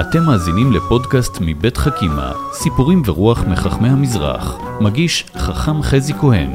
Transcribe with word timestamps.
אתם 0.00 0.22
מאזינים 0.22 0.72
לפודקאסט 0.72 1.38
מבית 1.40 1.76
חכימה, 1.76 2.32
סיפורים 2.52 3.02
ורוח 3.06 3.44
מחכמי 3.44 3.88
המזרח. 3.88 4.58
מגיש 4.80 5.24
חכם 5.36 5.82
חזי 5.82 6.12
כהן. 6.14 6.50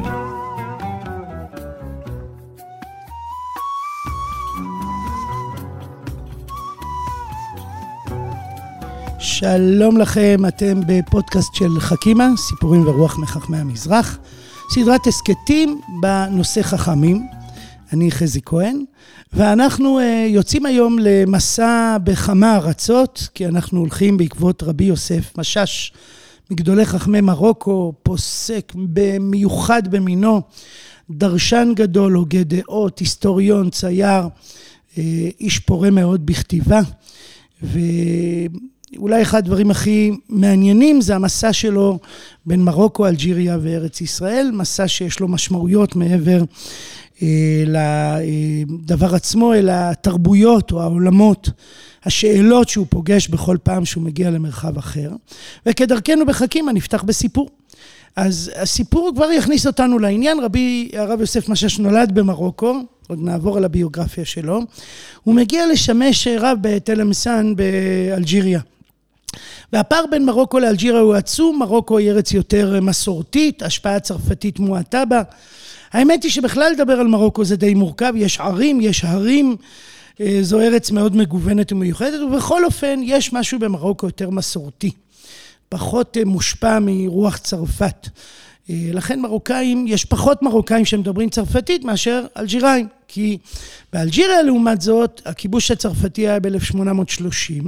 שלום 9.20 9.98
לכם, 9.98 10.38
אתם 10.48 10.82
בפודקאסט 10.88 11.56
של 11.56 11.80
חכימה, 11.80 12.28
סיפורים 12.38 12.88
ורוח 12.88 13.18
מחכמי 13.18 13.58
המזרח. 13.58 14.18
סדרת 14.70 15.08
הסכתים 15.08 15.82
בנושא 16.02 16.62
חכמים. 16.62 17.35
אני 17.94 18.12
חזי 18.12 18.40
כהן, 18.46 18.84
ואנחנו 19.34 20.00
uh, 20.00 20.02
יוצאים 20.28 20.66
היום 20.66 20.98
למסע 21.02 21.98
בכמה 22.04 22.56
ארצות, 22.56 23.30
כי 23.34 23.46
אנחנו 23.46 23.80
הולכים 23.80 24.18
בעקבות 24.18 24.64
רבי 24.64 24.84
יוסף 24.84 25.38
משאש, 25.38 25.94
מגדולי 26.52 26.86
חכמי 26.86 27.22
מרוקו, 27.22 27.94
פוסק 28.04 28.72
במיוחד 28.76 29.88
במינו, 29.88 30.42
דרשן 31.10 31.72
גדול, 31.76 32.14
הוגה 32.14 32.44
דעות, 32.44 33.00
היסטוריון, 33.00 33.70
צייר, 33.70 34.24
uh, 34.24 34.98
איש 35.40 35.60
פורה 35.60 35.90
מאוד 35.90 36.26
בכתיבה, 36.26 36.82
ו... 37.64 37.80
אולי 38.98 39.22
אחד 39.22 39.38
הדברים 39.38 39.72
הכי 39.72 40.12
מעניינים 40.30 41.02
זה 41.02 41.16
המסע 41.16 41.54
שלו 41.54 42.00
בין 42.46 42.64
מרוקו, 42.64 43.08
אלג'יריה 43.08 43.58
וארץ 43.62 44.02
ישראל, 44.02 44.52
מסע 44.54 44.88
שיש 44.88 45.20
לו 45.20 45.28
משמעויות 45.28 45.96
מעבר 45.96 46.40
אה, 46.40 46.44
לדבר 47.68 49.16
עצמו, 49.16 49.54
אלא 49.54 49.72
התרבויות 49.76 50.72
או 50.72 50.82
העולמות, 50.82 51.50
השאלות 52.06 52.70
שהוא 52.70 52.86
פוגש 52.90 53.28
בכל 53.28 53.58
פעם 53.64 53.86
שהוא 53.86 54.04
מגיע 54.04 54.30
למרחב 54.30 54.78
אחר. 54.78 55.12
וכדרכנו 55.66 56.26
בחכימה 56.26 56.74
נפתח 56.74 57.04
בסיפור. 57.04 57.50
אז 58.16 58.52
הסיפור 58.56 59.12
כבר 59.16 59.32
יכניס 59.32 59.68
אותנו 59.68 60.00
לעניין, 60.00 60.40
רבי 60.40 60.90
הרב 60.94 61.20
יוסף 61.20 61.50
משאש 61.50 61.80
נולד 61.80 62.12
במרוקו, 62.14 62.80
עוד 63.08 63.20
נעבור 63.22 63.58
על 63.58 63.66
הביוגרפיה 63.66 64.26
שלו, 64.26 64.62
הוא 65.24 65.36
מגיע 65.36 65.68
לשמש 65.68 66.28
רב 66.28 66.58
בתל 66.62 67.02
אמסן 67.02 67.54
באלג'יריה. 67.56 68.60
והפער 69.74 70.06
בין 70.12 70.26
מרוקו 70.26 70.60
לאלג'יריה 70.60 71.02
הוא 71.02 71.16
עצום, 71.16 71.60
מרוקו 71.60 71.98
היא 71.98 72.12
ארץ 72.12 72.32
יותר 72.32 72.80
מסורתית, 72.82 73.64
השפעה 73.64 74.00
צרפתית 74.00 74.60
מועטה 74.60 75.06
בה. 75.06 75.22
האמת 75.96 76.24
היא 76.24 76.32
שבכלל 76.32 76.72
לדבר 76.72 77.00
על 77.00 77.08
מרוקו 77.08 77.46
זה 77.46 77.56
די 77.56 77.74
מורכב, 77.74 78.14
יש 78.16 78.40
ערים, 78.40 78.82
יש 78.82 79.04
הרים, 79.04 79.56
אה, 80.22 80.38
זו 80.42 80.60
ארץ 80.60 80.92
מאוד 80.92 81.16
מגוונת 81.16 81.72
ומיוחדת, 81.72 82.22
ובכל 82.22 82.66
אופן 82.66 83.00
יש 83.04 83.34
משהו 83.34 83.60
במרוקו 83.60 84.06
יותר 84.06 84.30
מסורתי, 84.30 84.92
פחות 85.70 86.18
אה, 86.18 86.26
מושפע 86.26 86.80
מרוח 86.82 87.38
צרפת. 87.38 88.08
אה, 88.70 88.76
לכן 88.94 89.20
מרוקאים, 89.20 89.86
יש 89.88 90.06
פחות 90.06 90.42
מרוקאים 90.42 90.86
שמדברים 90.86 91.30
צרפתית 91.30 91.84
מאשר 91.84 92.26
אלג'יראים, 92.38 92.88
כי 93.08 93.38
באלג'יריה 93.94 94.42
לעומת 94.42 94.82
זאת, 94.82 95.22
הכיבוש 95.26 95.72
הצרפתי 95.72 96.22
היה 96.22 96.40
ב-1830, 96.40 97.68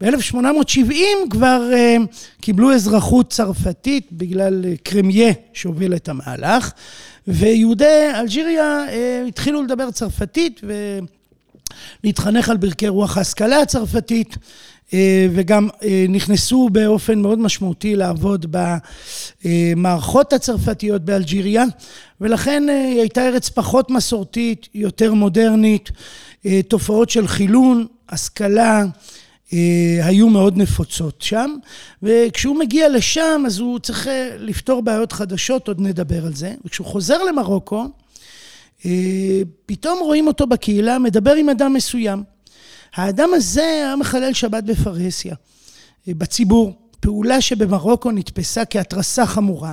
ב-1870 0.00 0.92
כבר 1.30 1.70
uh, 1.72 2.16
קיבלו 2.40 2.72
אזרחות 2.72 3.30
צרפתית 3.30 4.08
בגלל 4.12 4.64
uh, 4.64 4.82
קרמיה 4.82 5.32
שהוביל 5.52 5.94
את 5.94 6.08
המהלך, 6.08 6.72
ויהודי 7.28 8.10
אלג'יריה 8.14 8.84
uh, 8.88 9.28
התחילו 9.28 9.62
לדבר 9.62 9.90
צרפתית 9.90 10.60
ולהתחנך 12.04 12.48
על 12.48 12.56
ברכי 12.56 12.88
רוח 12.88 13.16
ההשכלה 13.16 13.60
הצרפתית. 13.60 14.36
וגם 15.32 15.68
נכנסו 16.08 16.68
באופן 16.72 17.18
מאוד 17.18 17.38
משמעותי 17.38 17.96
לעבוד 17.96 18.56
במערכות 19.44 20.32
הצרפתיות 20.32 21.02
באלג'יריה 21.02 21.64
ולכן 22.20 22.62
היא 22.68 23.00
הייתה 23.00 23.28
ארץ 23.28 23.48
פחות 23.48 23.90
מסורתית, 23.90 24.68
יותר 24.74 25.14
מודרנית, 25.14 25.90
תופעות 26.68 27.10
של 27.10 27.26
חילון, 27.26 27.86
השכלה, 28.08 28.84
אה, 29.52 30.06
היו 30.06 30.28
מאוד 30.28 30.56
נפוצות 30.56 31.22
שם, 31.22 31.54
וכשהוא 32.02 32.58
מגיע 32.58 32.88
לשם 32.88 33.42
אז 33.46 33.58
הוא 33.58 33.78
צריך 33.78 34.08
אה, 34.08 34.36
לפתור 34.38 34.82
בעיות 34.82 35.12
חדשות, 35.12 35.68
עוד 35.68 35.80
נדבר 35.80 36.26
על 36.26 36.34
זה, 36.34 36.54
וכשהוא 36.64 36.86
חוזר 36.86 37.22
למרוקו, 37.22 37.84
אה, 38.86 38.90
פתאום 39.66 39.98
רואים 39.98 40.26
אותו 40.26 40.46
בקהילה 40.46 40.98
מדבר 40.98 41.34
עם 41.34 41.48
אדם 41.48 41.72
מסוים. 41.72 42.33
האדם 42.94 43.28
הזה 43.34 43.62
היה 43.62 43.96
מחלל 43.96 44.32
שבת 44.32 44.64
בפרהסיה, 44.64 45.34
בציבור, 46.08 46.72
פעולה 47.00 47.40
שבמרוקו 47.40 48.10
נתפסה 48.10 48.64
כהתרסה 48.64 49.26
חמורה. 49.26 49.72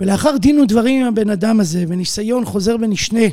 ולאחר 0.00 0.36
דין 0.36 0.60
ודברים 0.60 1.00
עם 1.00 1.06
הבן 1.06 1.30
אדם 1.30 1.60
הזה 1.60 1.84
וניסיון 1.88 2.44
חוזר 2.44 2.76
ונשנה 2.80 3.26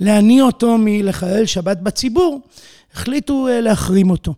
להניא 0.00 0.42
אותו 0.42 0.78
מלחלל 0.78 1.46
שבת 1.46 1.78
בציבור, 1.78 2.40
החליטו 2.94 3.48
להחרים 3.50 4.10
אותו. 4.10 4.34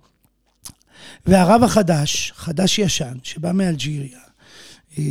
והרב 1.26 1.62
החדש, 1.62 2.32
חדש 2.36 2.78
ישן, 2.78 3.14
שבא 3.22 3.52
מאלג'יריה, 3.52 4.18
אה, 4.98 5.04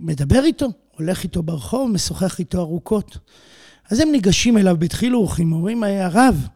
מדבר 0.00 0.44
איתו, 0.44 0.68
הולך 0.98 1.22
איתו 1.24 1.42
ברחוב, 1.42 1.90
משוחח 1.90 2.38
איתו 2.38 2.60
ארוכות. 2.60 3.18
אז 3.90 4.00
הם 4.00 4.12
ניגשים 4.12 4.58
אליו 4.58 4.76
בדחילו 4.78 5.20
ורחימו, 5.20 5.56
אומרים, 5.56 5.82
הרב, 5.82 6.46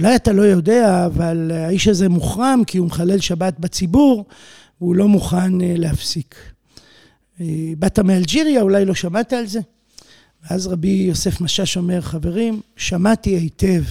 אולי 0.00 0.16
אתה 0.16 0.32
לא 0.32 0.42
יודע, 0.42 1.06
אבל 1.06 1.50
האיש 1.50 1.88
הזה 1.88 2.08
מוחרם 2.08 2.62
כי 2.66 2.78
הוא 2.78 2.86
מחלל 2.86 3.20
שבת 3.20 3.58
בציבור, 3.58 4.24
והוא 4.80 4.96
לא 4.96 5.08
מוכן 5.08 5.60
אה, 5.60 5.74
להפסיק. 5.76 6.34
אה, 7.40 7.46
באת 7.78 7.98
מאלג'יריה, 7.98 8.62
אולי 8.62 8.84
לא 8.84 8.94
שמעת 8.94 9.32
על 9.32 9.46
זה? 9.46 9.60
ואז 10.42 10.66
רבי 10.66 10.88
יוסף 10.88 11.40
משאש 11.40 11.76
אומר, 11.76 12.00
חברים, 12.00 12.60
שמעתי 12.76 13.30
היטב, 13.30 13.82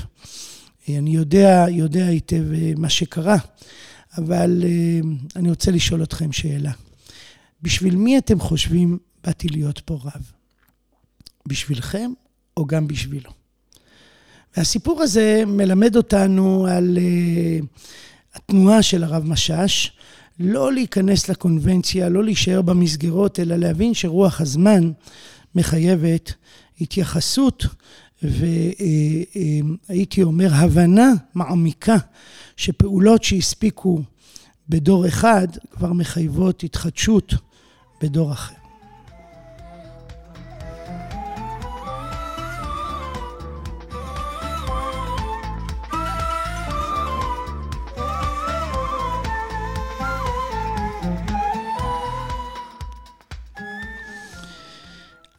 אני 0.90 1.16
יודע, 1.16 1.66
יודע 1.70 2.06
היטב 2.06 2.44
מה 2.78 2.90
שקרה. 2.90 3.38
אבל 4.18 4.64
אה, 4.64 5.00
אני 5.36 5.50
רוצה 5.50 5.72
לשאול 5.72 6.04
אתכם 6.04 6.32
שאלה. 6.32 6.72
בשביל 7.62 7.96
מי 7.96 8.18
אתם 8.18 8.40
חושבים 8.40 8.98
באתי 9.24 9.48
להיות 9.48 9.80
פה 9.80 10.00
רב? 10.04 10.32
בשבילכם 11.48 12.12
או 12.58 12.66
גם 12.66 12.88
בשבילו? 12.88 13.32
והסיפור 14.58 15.02
הזה 15.02 15.44
מלמד 15.48 15.96
אותנו 15.96 16.68
על 16.70 16.98
uh, 16.98 17.66
התנועה 18.36 18.82
של 18.82 19.04
הרב 19.04 19.24
משאש, 19.26 19.92
לא 20.40 20.74
להיכנס 20.74 21.30
לקונבנציה, 21.30 22.10
לא 22.10 22.24
להישאר 22.24 22.62
במסגרות, 22.62 23.40
אלא 23.40 23.56
להבין 23.56 23.94
שרוח 23.94 24.42
הזמן 24.42 24.92
מחייבת 25.56 26.34
התייחסות 26.82 27.66
והייתי 29.90 30.24
אומר 30.24 30.50
הבנה 30.54 31.12
מעמיקה 31.36 31.96
שפעולות 32.58 33.24
שהספיקו 33.24 34.02
בדור 34.70 35.08
אחד 35.08 35.48
כבר 35.72 35.94
מחייבות 35.94 36.64
התחדשות 36.64 37.34
בדור 38.02 38.32
אחר. 38.32 38.65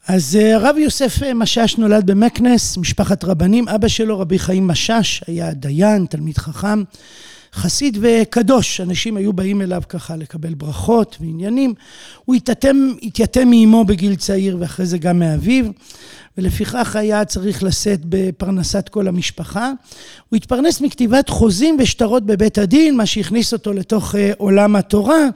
אז 0.08 0.36
אה, 0.36 0.54
הרב 0.54 0.76
יוסף 0.78 1.22
אה, 1.22 1.34
משאש 1.34 1.78
נולד 1.78 2.10
במקנס, 2.10 2.76
משפחת 2.76 3.24
רבנים. 3.24 3.68
אבא 3.68 3.88
שלו, 3.88 4.18
רבי 4.18 4.38
חיים 4.38 4.66
משאש, 4.66 5.22
היה 5.26 5.54
דיין, 5.54 6.06
תלמיד 6.06 6.38
חכם, 6.38 6.82
חסיד 7.54 7.98
וקדוש. 8.00 8.80
אנשים 8.80 9.16
היו 9.16 9.32
באים 9.32 9.62
אליו 9.62 9.82
ככה 9.88 10.16
לקבל 10.16 10.54
ברכות 10.54 11.16
ועניינים. 11.20 11.74
הוא 12.24 12.34
התייתם, 12.34 12.76
התייתם 13.02 13.50
מאמו 13.50 13.84
בגיל 13.84 14.14
צעיר 14.14 14.56
ואחרי 14.60 14.86
זה 14.86 14.98
גם 14.98 15.18
מאביו, 15.18 15.64
ולפיכך 16.38 16.96
היה 16.96 17.24
צריך 17.24 17.62
לשאת 17.62 18.00
בפרנסת 18.04 18.88
כל 18.88 19.08
המשפחה. 19.08 19.72
הוא 20.28 20.36
התפרנס 20.36 20.80
מכתיבת 20.80 21.28
חוזים 21.28 21.76
ושטרות 21.80 22.26
בבית 22.26 22.58
הדין, 22.58 22.96
מה 22.96 23.06
שהכניס 23.06 23.52
אותו 23.52 23.72
לתוך 23.72 24.14
אה, 24.14 24.32
עולם 24.38 24.76
התורה. 24.76 25.28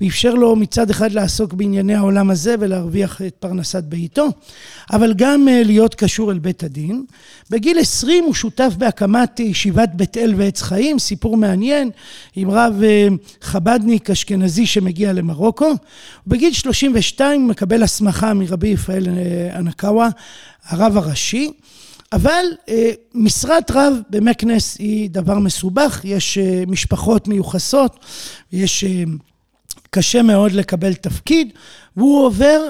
ואפשר 0.00 0.34
לו 0.34 0.56
מצד 0.56 0.90
אחד 0.90 1.12
לעסוק 1.12 1.52
בענייני 1.52 1.94
העולם 1.94 2.30
הזה 2.30 2.54
ולהרוויח 2.60 3.22
את 3.22 3.34
פרנסת 3.40 3.84
ביתו, 3.84 4.28
אבל 4.92 5.14
גם 5.16 5.48
אה, 5.48 5.62
להיות 5.64 5.94
קשור 5.94 6.32
אל 6.32 6.38
בית 6.38 6.62
הדין. 6.62 7.04
בגיל 7.50 7.78
20 7.78 8.24
הוא 8.24 8.34
שותף 8.34 8.72
בהקמת 8.78 9.40
ישיבת 9.40 9.88
בית 9.94 10.16
אל 10.16 10.34
ועץ 10.36 10.62
חיים, 10.62 10.98
סיפור 10.98 11.36
מעניין, 11.36 11.90
עם 12.36 12.50
רב 12.50 12.82
אה, 12.82 13.08
חבדניק 13.40 14.10
אשכנזי 14.10 14.66
שמגיע 14.66 15.12
למרוקו. 15.12 15.72
בגיל 16.26 16.52
32 16.52 17.40
הוא 17.40 17.50
מקבל 17.50 17.82
הסמכה 17.82 18.34
מרבי 18.34 18.68
יפעאל 18.68 19.08
אה, 19.08 19.58
אנקאווה, 19.58 20.08
הרב 20.64 20.96
הראשי. 20.96 21.50
אבל 22.12 22.44
משרת 23.14 23.70
רב 23.70 23.94
במקנס 24.10 24.76
היא 24.78 25.10
דבר 25.10 25.38
מסובך, 25.38 26.00
יש 26.04 26.38
משפחות 26.66 27.28
מיוחסות, 27.28 27.98
יש... 28.52 28.84
קשה 29.90 30.22
מאוד 30.22 30.52
לקבל 30.52 30.94
תפקיד, 30.94 31.48
והוא 31.96 32.26
עובר 32.26 32.60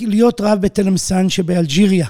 להיות 0.00 0.40
רב 0.40 0.58
בתלמסן 0.60 1.28
שבאלג'יריה. 1.28 2.06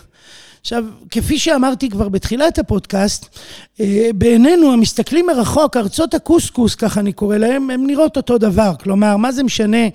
עכשיו, 0.60 0.84
כפי 1.10 1.38
שאמרתי 1.38 1.88
כבר 1.88 2.08
בתחילת 2.08 2.58
הפודקאסט, 2.58 3.38
אה, 3.80 4.10
בעינינו 4.14 4.72
המסתכלים 4.72 5.26
מרחוק, 5.26 5.76
ארצות 5.76 6.14
הקוסקוס, 6.14 6.74
ככה 6.74 7.00
אני 7.00 7.12
קורא 7.12 7.36
להם, 7.36 7.70
הן 7.70 7.86
נראות 7.86 8.16
אותו 8.16 8.38
דבר. 8.38 8.72
כלומר, 8.82 9.16
מה 9.16 9.32
זה 9.32 9.42
משנה 9.42 9.86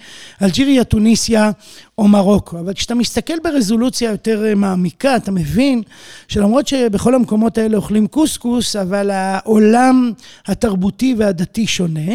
אלג'יריה, 0.41 0.83
טוניסיה 0.83 1.51
או 1.97 2.07
מרוקו? 2.07 2.59
אבל 2.59 2.73
כשאתה 2.73 2.95
מסתכל 2.95 3.33
ברזולוציה 3.43 4.11
יותר 4.11 4.45
אה, 4.45 4.55
מעמיקה, 4.55 5.15
אתה 5.15 5.31
מבין 5.31 5.81
שלמרות 6.27 6.67
שבכל 6.67 7.15
המקומות 7.15 7.57
האלה 7.57 7.77
אוכלים 7.77 8.07
קוסקוס, 8.07 8.75
אבל 8.75 9.11
העולם 9.11 10.11
התרבותי 10.45 11.15
והדתי 11.17 11.67
שונה. 11.67 12.11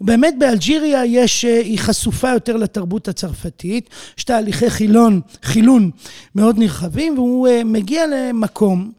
ובאמת 0.00 0.34
באלג'יריה 0.38 1.04
יש, 1.04 1.44
אה, 1.44 1.60
היא 1.60 1.78
חשופה 1.78 2.30
יותר 2.30 2.56
לתרבות 2.56 3.08
הצרפתית, 3.08 3.90
יש 4.18 4.24
תהליכי 4.24 4.70
חילון, 4.70 5.20
חילון 5.42 5.90
מאוד 6.34 6.58
נרחבים, 6.58 7.18
והוא 7.18 7.48
מגיע 7.64 8.04
למקום 8.06 8.92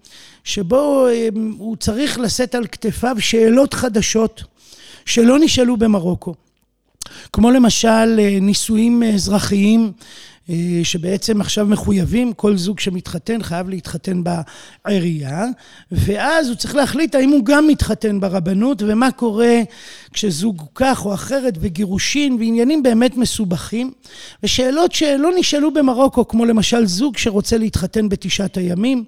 שבו 0.44 1.08
הוא 1.58 1.76
צריך 1.76 2.20
לשאת 2.20 2.56
על 2.56 2.68
כתפיו 2.68 3.16
שאלות 3.20 3.74
חדשות 3.74 4.44
שלא 5.06 5.40
נשאלו 5.40 5.78
במרוקו. 5.78 6.34
כמו 7.34 7.52
למשל 7.52 8.20
אה, 8.20 8.38
נישואים 8.42 9.04
אזרחיים 9.04 9.92
אה, 10.50 10.80
שבעצם 10.84 11.42
עכשיו 11.42 11.66
מחויבים, 11.66 12.34
כל 12.34 12.58
זוג 12.58 12.80
שמתחתן 12.80 13.44
חייב 13.44 13.70
להתחתן 13.70 14.22
בעירייה, 14.24 15.46
ואז 15.92 16.48
הוא 16.48 16.56
צריך 16.56 16.76
להחליט 16.76 17.16
האם 17.16 17.30
הוא 17.30 17.46
גם 17.46 17.68
מתחתן 17.68 18.20
ברבנות, 18.20 18.82
ומה 18.86 19.12
קורה 19.12 19.62
כשזוג 20.14 20.64
כך 20.76 21.06
או 21.06 21.14
אחרת, 21.14 21.58
וגירושין, 21.60 22.34
ועניינים 22.34 22.84
באמת 22.84 23.18
מסובכים, 23.18 23.92
ושאלות 24.44 24.92
שלא 24.92 25.30
נשאלו 25.38 25.74
במרוקו, 25.74 26.28
כמו 26.28 26.46
למשל 26.46 26.86
זוג 26.86 27.18
שרוצה 27.18 27.58
להתחתן 27.58 28.10
בתשעת 28.10 28.58
הימים, 28.58 29.04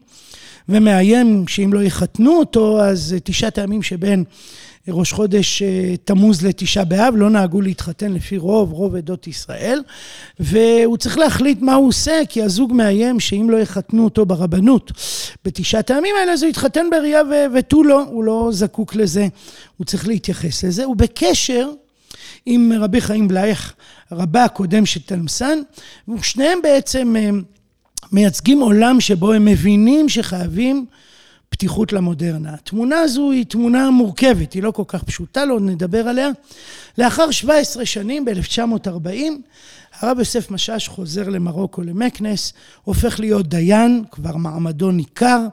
ומאיים 0.70 1.48
שאם 1.48 1.74
לא 1.74 1.84
יחתנו 1.84 2.38
אותו, 2.38 2.82
אז 2.84 3.16
תשעת 3.24 3.58
הימים 3.58 3.84
שבין 3.84 4.24
ראש 4.88 5.14
חודש 5.14 5.62
אה, 5.62 5.96
תמוז 6.04 6.46
לתשעה 6.46 6.86
באב, 6.86 7.14
לא 7.18 7.30
נהגו 7.30 7.62
להתחתן 7.62 8.14
לפי 8.14 8.38
רוב, 8.38 8.72
רוב 8.72 8.96
עדות 8.96 9.28
ישראל, 9.28 9.82
והוא 10.40 10.98
צריך 10.98 11.18
להחליט 11.18 11.62
מה 11.62 11.74
הוא 11.74 11.88
עושה, 11.88 12.22
כי 12.30 12.44
הזוג 12.44 12.74
מאיים 12.74 13.20
שאם 13.20 13.50
לא 13.50 13.58
יחתנו 13.58 14.04
אותו 14.04 14.26
ברבנות 14.26 14.92
בתשעת 15.46 15.92
הימים 15.92 16.16
האלה, 16.20 16.32
אז 16.32 16.44
הוא 16.44 16.50
יתחתן 16.50 16.86
בראייה 16.92 17.22
ותו 17.56 17.84
לא, 17.84 18.04
הוא 18.04 18.24
לא 18.24 18.50
זקוק 18.52 18.96
לזה, 18.96 19.28
הוא 19.78 19.86
צריך 19.86 20.08
להתייחס 20.08 20.64
לזה. 20.64 20.84
הוא 20.84 20.96
בקשר 20.96 21.70
עם 22.46 22.72
רבי 22.80 23.02
חיים 23.02 23.28
בלייך, 23.28 23.74
רבה 24.12 24.44
הקודם 24.44 24.86
של 24.86 25.00
תלמסן, 25.02 25.60
ושניהם 26.08 26.60
בעצם 26.64 27.16
אה, 27.16 27.30
מייצגים 28.12 28.60
עולם 28.60 29.02
שבו 29.02 29.34
הם 29.34 29.46
מבינים 29.46 30.10
שחייבים 30.10 30.86
פתיחות 31.56 31.94
למודרנה. 31.94 32.54
התמונה 32.54 33.00
הזו 33.00 33.32
היא 33.32 33.46
תמונה 33.46 33.90
מורכבת, 33.90 34.54
היא 34.54 34.64
לא 34.64 34.72
כל 34.72 34.84
כך 34.88 35.04
פשוטה, 35.04 35.46
לא 35.46 35.60
נדבר 35.60 36.08
עליה. 36.08 36.30
לאחר 36.98 37.32
17 37.32 37.86
שנים, 37.86 38.26
ב-1940, 38.26 39.10
הרב 40.00 40.20
יוסף 40.20 40.52
משאש 40.52 40.88
חוזר 40.88 41.30
למרוקו, 41.30 41.82
למקנס, 41.82 42.54
הופך 42.84 43.20
להיות 43.20 43.48
דיין, 43.48 44.04
כבר 44.12 44.36
מעמדו 44.36 44.92
ניכר, 44.92 45.48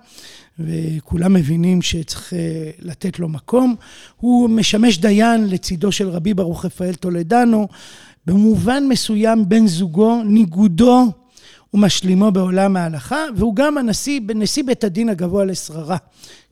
וכולם 0.59 1.33
מבינים 1.33 1.83
שצריך 1.83 2.33
אה, 2.33 2.71
לתת 2.79 3.19
לו 3.19 3.29
מקום. 3.29 3.75
הוא 4.21 4.51
משמש 4.51 4.99
דיין 4.99 5.49
לצידו 5.49 5.93
של 5.93 6.09
רבי 6.09 6.35
ברוך 6.35 6.65
רפאל 6.65 6.95
טולדנו, 6.95 7.69
במובן 8.27 8.89
מסוים 8.89 9.49
בן 9.49 9.67
זוגו, 9.67 10.23
ניגודו 10.23 11.13
ומשלימו 11.75 12.31
בעולם 12.31 12.77
ההלכה, 12.77 13.25
והוא 13.37 13.57
גם 13.57 13.79
הנשיא, 13.79 14.21
נשיא 14.35 14.65
בית 14.65 14.85
הדין 14.85 15.09
הגבוה 15.09 15.45
לשררה. 15.45 15.97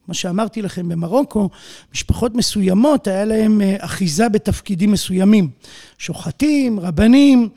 כמו 0.05 0.13
שאמרתי 0.13 0.61
לכם, 0.61 0.89
במרוקו, 0.89 1.49
משפחות 1.93 2.35
מסוימות, 2.35 3.07
היה 3.07 3.25
להם 3.25 3.61
אה, 3.61 3.75
אחיזה 3.79 4.29
בתפקידים 4.29 4.91
מסוימים. 4.91 5.49
שוחטים, 5.97 6.79
רבנים, 6.79 7.49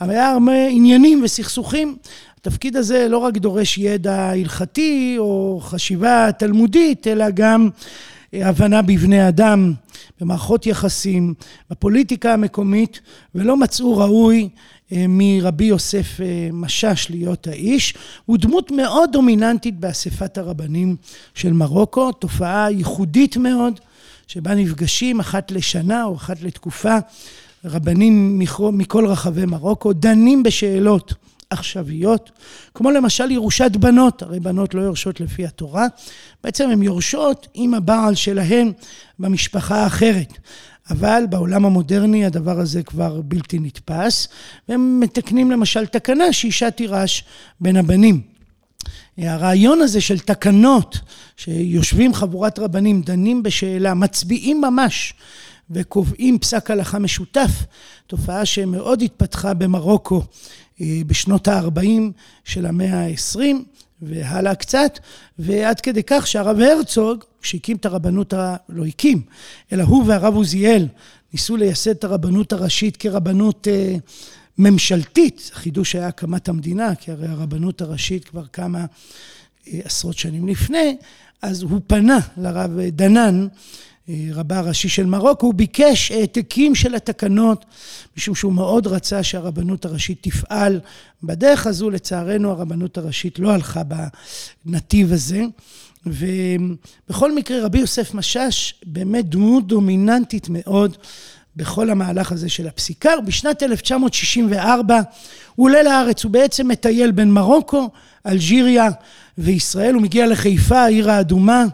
היה 0.00 0.30
הרבה 0.30 0.66
עניינים 0.70 1.20
וסכסוכים. 1.24 1.96
התפקיד 2.40 2.76
הזה 2.76 3.08
לא 3.08 3.18
רק 3.18 3.38
דורש 3.38 3.78
ידע 3.78 4.30
הלכתי 4.30 5.14
או 5.18 5.60
חשיבה 5.62 6.32
תלמודית, 6.38 7.06
אלא 7.06 7.24
גם 7.34 7.68
אה, 8.34 8.48
הבנה 8.48 8.82
בבני 8.82 9.28
אדם, 9.28 9.72
במערכות 10.20 10.66
יחסים, 10.66 11.34
בפוליטיקה 11.70 12.32
המקומית, 12.32 13.00
ולא 13.34 13.56
מצאו 13.56 13.96
ראוי 13.98 14.48
מרבי 15.08 15.64
יוסף 15.64 16.20
אה, 16.20 16.48
משאש 16.52 17.10
להיות 17.10 17.46
האיש. 17.46 17.94
הוא 18.26 18.38
דמות 18.38 18.70
מאוד 18.70 19.10
דומיננטית 19.12 19.80
באספת 19.80 20.38
הרבנים 20.38 20.96
של 21.34 21.52
מרוקו, 21.52 22.12
תופעה 22.12 22.70
ייחודית 22.70 23.36
מאוד, 23.36 23.80
שבה 24.26 24.54
נפגשים 24.54 25.20
אחת 25.20 25.50
לשנה 25.50 26.04
או 26.04 26.16
אחת 26.16 26.42
לתקופה 26.42 26.96
רבנים 27.64 28.38
מכל 28.72 29.06
רחבי 29.06 29.46
מרוקו, 29.46 29.92
דנים 29.92 30.42
בשאלות 30.42 31.14
עכשוויות, 31.50 32.30
כמו 32.74 32.90
למשל 32.90 33.30
ירושת 33.30 33.76
בנות, 33.76 34.22
הרי 34.22 34.40
בנות 34.40 34.74
לא 34.74 34.80
יורשות 34.80 35.20
לפי 35.20 35.46
התורה, 35.46 35.86
בעצם 36.44 36.70
הן 36.70 36.82
יורשות 36.82 37.48
עם 37.54 37.74
הבעל 37.74 38.14
שלהן 38.14 38.72
במשפחה 39.18 39.76
האחרת. 39.76 40.32
אבל 40.90 41.24
בעולם 41.30 41.64
המודרני 41.64 42.26
הדבר 42.26 42.60
הזה 42.60 42.82
כבר 42.82 43.20
בלתי 43.24 43.58
נתפס, 43.58 44.28
והם 44.68 45.00
מתקנים 45.00 45.50
למשל 45.50 45.86
תקנה 45.86 46.32
שאישה 46.32 46.70
תירש 46.70 47.24
בין 47.60 47.76
הבנים. 47.76 48.20
הרעיון 49.18 49.80
הזה 49.80 50.00
של 50.00 50.18
תקנות, 50.18 50.98
שיושבים 51.36 52.14
חבורת 52.14 52.58
רבנים, 52.58 53.02
דנים 53.02 53.42
בשאלה, 53.42 53.94
מצביעים 53.94 54.60
ממש 54.60 55.14
וקובעים 55.70 56.38
פסק 56.38 56.70
הלכה 56.70 56.98
משותף, 56.98 57.50
תופעה 58.06 58.44
שמאוד 58.44 59.02
התפתחה 59.02 59.54
במרוקו 59.54 60.22
אה, 60.80 61.00
בשנות 61.06 61.48
ה-40 61.48 61.82
של 62.44 62.66
המאה 62.66 63.06
ה-20 63.06 63.38
והלאה 64.02 64.54
קצת, 64.54 64.98
ועד 65.38 65.80
כדי 65.80 66.02
כך 66.06 66.26
שהרב 66.26 66.60
הרצוג, 66.60 67.24
שהקים 67.42 67.76
את 67.76 67.86
הרבנות, 67.86 68.32
ה... 68.32 68.56
לא 68.68 68.84
הקים, 68.84 69.22
אלא 69.72 69.82
הוא 69.82 70.04
והרב 70.06 70.34
עוזיאל 70.34 70.86
ניסו 71.32 71.56
לייסד 71.56 71.90
את 71.90 72.04
הרבנות 72.04 72.52
הראשית 72.52 72.96
כרבנות 72.96 73.68
אה, 73.68 73.96
ממשלתית. 74.58 75.50
החידוש 75.52 75.94
היה 75.94 76.06
הקמת 76.06 76.48
המדינה, 76.48 76.94
כי 76.94 77.10
הרי 77.10 77.26
הרבנות 77.28 77.80
הראשית 77.80 78.24
כבר 78.24 78.46
כמה 78.46 78.78
אה, 78.78 79.80
עשרות 79.84 80.18
שנים 80.18 80.48
לפני, 80.48 80.96
אז 81.42 81.62
הוא 81.62 81.80
פנה 81.86 82.18
לרב 82.36 82.80
דנן 82.80 83.46
רבה 84.34 84.58
הראשי 84.58 84.88
של 84.88 85.06
מרוקו, 85.06 85.46
הוא 85.46 85.54
ביקש 85.54 86.10
העתקים 86.10 86.74
של 86.74 86.94
התקנות, 86.94 87.64
משום 88.16 88.34
שהוא 88.34 88.52
מאוד 88.52 88.86
רצה 88.86 89.22
שהרבנות 89.22 89.84
הראשית 89.84 90.18
תפעל 90.20 90.80
בדרך 91.22 91.66
הזו. 91.66 91.90
לצערנו 91.90 92.50
הרבנות 92.50 92.98
הראשית 92.98 93.38
לא 93.38 93.52
הלכה 93.52 93.82
בנתיב 94.64 95.12
הזה. 95.12 95.42
ובכל 96.06 97.34
מקרה 97.34 97.64
רבי 97.64 97.78
יוסף 97.78 98.14
משאש 98.14 98.74
באמת 98.86 99.28
דמות 99.28 99.66
דומיננטית 99.66 100.46
מאוד 100.50 100.96
בכל 101.56 101.90
המהלך 101.90 102.32
הזה 102.32 102.48
של 102.48 102.66
הפסיקה. 102.66 103.10
בשנת 103.26 103.62
1964 103.62 105.00
הוא 105.54 105.66
עולה 105.66 105.82
לארץ, 105.82 106.24
הוא 106.24 106.32
בעצם 106.32 106.68
מטייל 106.68 107.10
בין 107.10 107.32
מרוקו, 107.32 107.90
אלג'יריה 108.26 108.88
וישראל, 109.38 109.94
הוא 109.94 110.02
מגיע 110.02 110.26
לחיפה, 110.26 110.78
העיר 110.78 111.10
האדומה. 111.10 111.64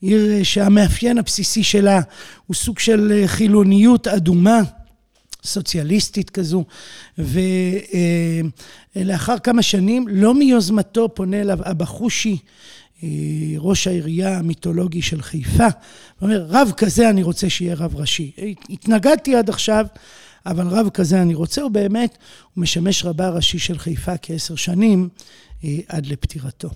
עיר 0.00 0.42
שהמאפיין 0.42 1.18
הבסיסי 1.18 1.62
שלה 1.62 2.00
הוא 2.46 2.54
סוג 2.54 2.78
של 2.78 3.12
אה, 3.12 3.28
חילוניות 3.28 4.08
אדומה, 4.08 4.60
סוציאליסטית 5.44 6.30
כזו, 6.30 6.64
ולאחר 7.18 8.42
אה, 9.32 9.38
כמה 9.38 9.62
שנים, 9.62 10.08
לא 10.08 10.34
מיוזמתו 10.34 11.14
פונה 11.14 11.40
אליו 11.40 11.58
אבא 11.62 11.84
חושי, 11.84 12.30
אה, 12.30 12.36
ראש 13.58 13.86
העירייה 13.86 14.38
המיתולוגי 14.38 15.02
של 15.02 15.22
חיפה, 15.22 15.66
הוא 16.18 16.28
אומר, 16.28 16.46
רב 16.48 16.72
כזה 16.76 17.10
אני 17.10 17.22
רוצה 17.22 17.50
שיהיה 17.50 17.74
רב 17.74 17.96
ראשי. 17.96 18.32
התנגדתי 18.70 19.36
עד 19.36 19.48
עכשיו, 19.48 19.86
אבל 20.46 20.66
רב 20.66 20.88
כזה 20.88 21.22
אני 21.22 21.34
רוצה, 21.34 21.64
ובאמת, 21.64 22.18
הוא 22.54 22.62
משמש 22.62 23.04
רבה 23.04 23.30
ראשי 23.30 23.58
של 23.58 23.78
חיפה 23.78 24.16
כעשר 24.22 24.56
שנים 24.56 25.08
עד 25.88 26.06
לפטירתו. 26.06 26.70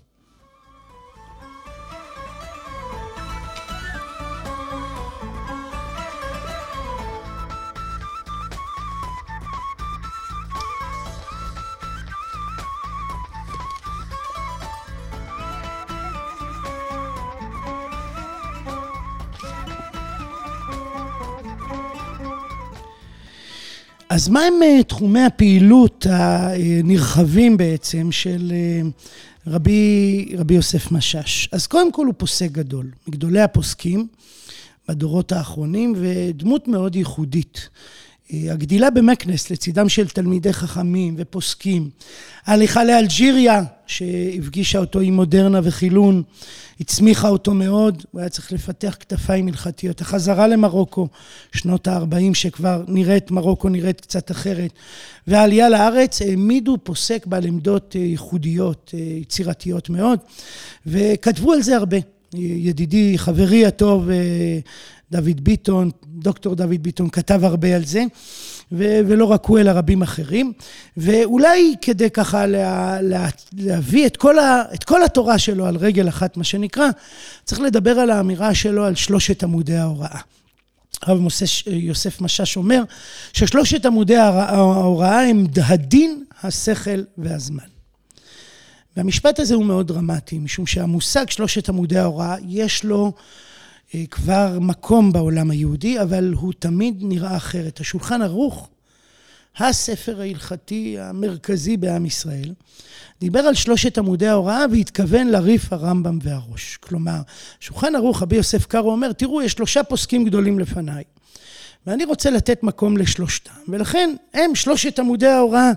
אז 24.20 24.28
מה 24.28 24.40
הם 24.40 24.54
אה, 24.62 24.82
תחומי 24.82 25.20
הפעילות 25.20 26.06
הנרחבים 26.10 27.56
בעצם 27.56 28.12
של 28.12 28.52
אה, 28.52 28.80
רבי, 29.46 30.28
רבי 30.38 30.54
יוסף 30.54 30.92
משאש? 30.92 31.48
אז 31.52 31.66
קודם 31.66 31.92
כל 31.92 32.06
הוא 32.06 32.14
פוסק 32.16 32.50
גדול, 32.52 32.86
מגדולי 33.08 33.40
הפוסקים 33.40 34.06
בדורות 34.88 35.32
האחרונים, 35.32 35.94
ודמות 35.96 36.68
מאוד 36.68 36.96
ייחודית. 36.96 37.68
הגדילה 38.32 38.90
במקנס 38.90 39.50
לצידם 39.50 39.88
של 39.88 40.08
תלמידי 40.08 40.52
חכמים 40.52 41.14
ופוסקים, 41.18 41.90
ההליכה 42.46 42.84
לאלג'יריה 42.84 43.62
שהפגישה 43.86 44.78
אותו 44.78 45.00
עם 45.00 45.14
מודרנה 45.14 45.60
וחילון, 45.62 46.22
הצמיחה 46.80 47.28
אותו 47.28 47.54
מאוד, 47.54 48.04
הוא 48.10 48.20
היה 48.20 48.28
צריך 48.28 48.52
לפתח 48.52 48.96
כתפיים 49.00 49.48
הלכתיות. 49.48 50.00
החזרה 50.00 50.46
למרוקו, 50.46 51.08
שנות 51.52 51.88
ה-40 51.88 52.34
שכבר 52.34 52.84
נראית, 52.88 53.30
מרוקו 53.30 53.68
נראית 53.68 54.00
קצת 54.00 54.30
אחרת, 54.30 54.70
והעלייה 55.26 55.68
לארץ 55.68 56.22
העמידו 56.22 56.76
פוסק 56.82 57.26
בעל 57.26 57.44
עמדות 57.44 57.96
אה, 57.96 58.00
ייחודיות, 58.00 58.90
אה, 58.94 58.98
יצירתיות 58.98 59.90
מאוד, 59.90 60.18
וכתבו 60.86 61.52
על 61.52 61.62
זה 61.62 61.76
הרבה. 61.76 62.19
ידידי, 62.34 63.18
חברי 63.18 63.66
הטוב, 63.66 64.08
דוד 65.12 65.40
ביטון, 65.44 65.90
דוקטור 66.06 66.54
דוד 66.54 66.82
ביטון 66.82 67.10
כתב 67.10 67.40
הרבה 67.44 67.76
על 67.76 67.84
זה, 67.84 68.04
ו- 68.72 69.00
ולא 69.06 69.24
רק 69.24 69.46
הוא 69.46 69.58
אלא 69.58 69.70
רבים 69.70 70.02
אחרים, 70.02 70.52
ואולי 70.96 71.74
כדי 71.80 72.10
ככה 72.10 72.46
לה- 72.46 73.02
לה- 73.02 73.28
להביא 73.52 74.06
את 74.06 74.16
כל, 74.16 74.38
ה- 74.38 74.62
את 74.74 74.84
כל 74.84 75.02
התורה 75.04 75.38
שלו 75.38 75.66
על 75.66 75.76
רגל 75.76 76.08
אחת, 76.08 76.36
מה 76.36 76.44
שנקרא, 76.44 76.88
צריך 77.44 77.60
לדבר 77.60 77.90
על 77.90 78.10
האמירה 78.10 78.54
שלו 78.54 78.84
על 78.84 78.94
שלושת 78.94 79.42
עמודי 79.42 79.76
ההוראה. 79.76 80.20
הרב 81.02 81.20
מוסס, 81.20 81.62
יוסף 81.66 82.20
משאש 82.20 82.56
אומר 82.56 82.82
ששלושת 83.32 83.86
עמודי 83.86 84.16
ההוראה 84.16 85.28
הם 85.28 85.46
הדין, 85.62 86.24
השכל 86.42 87.02
והזמן. 87.18 87.79
והמשפט 89.00 89.38
הזה 89.38 89.54
הוא 89.54 89.64
מאוד 89.64 89.86
דרמטי, 89.88 90.38
משום 90.38 90.66
שהמושג 90.66 91.30
שלושת 91.30 91.68
עמודי 91.68 91.98
ההוראה, 91.98 92.36
יש 92.48 92.84
לו 92.84 93.12
אה, 93.94 94.04
כבר 94.10 94.58
מקום 94.60 95.12
בעולם 95.12 95.50
היהודי, 95.50 96.02
אבל 96.02 96.32
הוא 96.36 96.52
תמיד 96.58 96.96
נראה 97.00 97.36
אחרת. 97.36 97.80
השולחן 97.80 98.22
ערוך, 98.22 98.68
הספר 99.56 100.20
ההלכתי 100.20 100.96
המרכזי 100.98 101.76
בעם 101.76 102.06
ישראל, 102.06 102.52
דיבר 103.20 103.40
על 103.40 103.54
שלושת 103.54 103.98
עמודי 103.98 104.26
ההוראה 104.26 104.64
והתכוון 104.72 105.28
לריף 105.28 105.72
הרמב"ם 105.72 106.18
והראש. 106.22 106.76
כלומר, 106.76 107.20
שולחן 107.60 107.94
ערוך, 107.94 108.22
רבי 108.22 108.36
יוסף 108.36 108.66
קארו 108.66 108.90
אומר, 108.90 109.12
תראו, 109.12 109.42
יש 109.42 109.52
שלושה 109.52 109.82
פוסקים 109.82 110.24
גדולים 110.24 110.58
לפניי, 110.58 111.04
ואני 111.86 112.04
רוצה 112.04 112.30
לתת 112.30 112.62
מקום 112.62 112.96
לשלושתם, 112.96 113.52
ולכן 113.68 114.14
הם 114.34 114.54
שלושת 114.54 114.98
עמודי 114.98 115.26
ההוראה. 115.26 115.72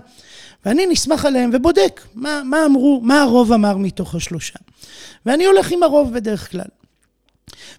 ואני 0.66 0.86
נסמך 0.86 1.24
עליהם 1.24 1.50
ובודק 1.52 2.00
מה, 2.14 2.42
מה 2.44 2.64
אמרו, 2.66 3.00
מה 3.02 3.22
הרוב 3.22 3.52
אמר 3.52 3.76
מתוך 3.76 4.14
השלושה. 4.14 4.58
ואני 5.26 5.44
הולך 5.44 5.72
עם 5.72 5.82
הרוב 5.82 6.14
בדרך 6.14 6.50
כלל. 6.50 6.68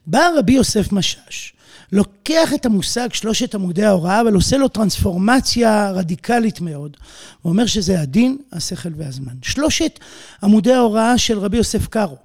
בא 0.07 0.29
רבי 0.37 0.53
יוסף 0.53 0.91
משאש, 0.91 1.53
לוקח 1.91 2.53
את 2.53 2.65
המושג 2.65 3.13
שלושת 3.13 3.55
עמודי 3.55 3.85
ההוראה, 3.85 4.21
אבל 4.21 4.33
עושה 4.33 4.57
לו 4.57 4.67
טרנספורמציה 4.67 5.91
רדיקלית 5.91 6.61
מאוד. 6.61 6.97
הוא 7.41 7.51
אומר 7.51 7.65
שזה 7.65 8.01
הדין, 8.01 8.37
השכל 8.51 8.89
והזמן. 8.97 9.33
שלושת 9.41 9.99
עמודי 10.43 10.73
ההוראה 10.73 11.17
של 11.17 11.39
רבי 11.39 11.57
יוסף 11.57 11.87
קארו, 11.87 12.17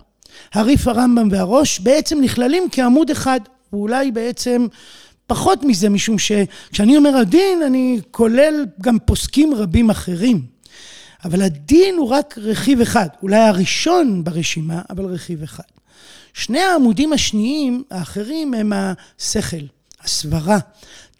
הריף 0.54 0.88
הרמב"ם 0.88 1.28
והראש, 1.30 1.80
בעצם 1.80 2.20
נכללים 2.20 2.68
כעמוד 2.72 3.10
אחד, 3.10 3.40
ואולי 3.72 4.10
בעצם 4.10 4.66
פחות 5.30 5.62
מזה, 5.62 5.88
משום 5.88 6.16
שכשאני 6.18 6.96
אומר 6.96 7.16
הדין, 7.16 7.62
אני 7.66 8.00
כולל 8.10 8.66
גם 8.82 8.98
פוסקים 9.04 9.54
רבים 9.54 9.90
אחרים. 9.90 10.42
אבל 11.24 11.42
הדין 11.42 11.94
הוא 11.98 12.08
רק 12.08 12.38
רכיב 12.38 12.80
אחד, 12.80 13.06
אולי 13.22 13.38
הראשון 13.38 14.24
ברשימה, 14.24 14.82
אבל 14.90 15.04
רכיב 15.04 15.42
אחד. 15.42 15.62
שני 16.34 16.60
העמודים 16.60 17.12
השניים 17.12 17.82
האחרים 17.90 18.54
הם 18.54 18.72
השכל, 18.72 19.56
הסברה. 20.00 20.58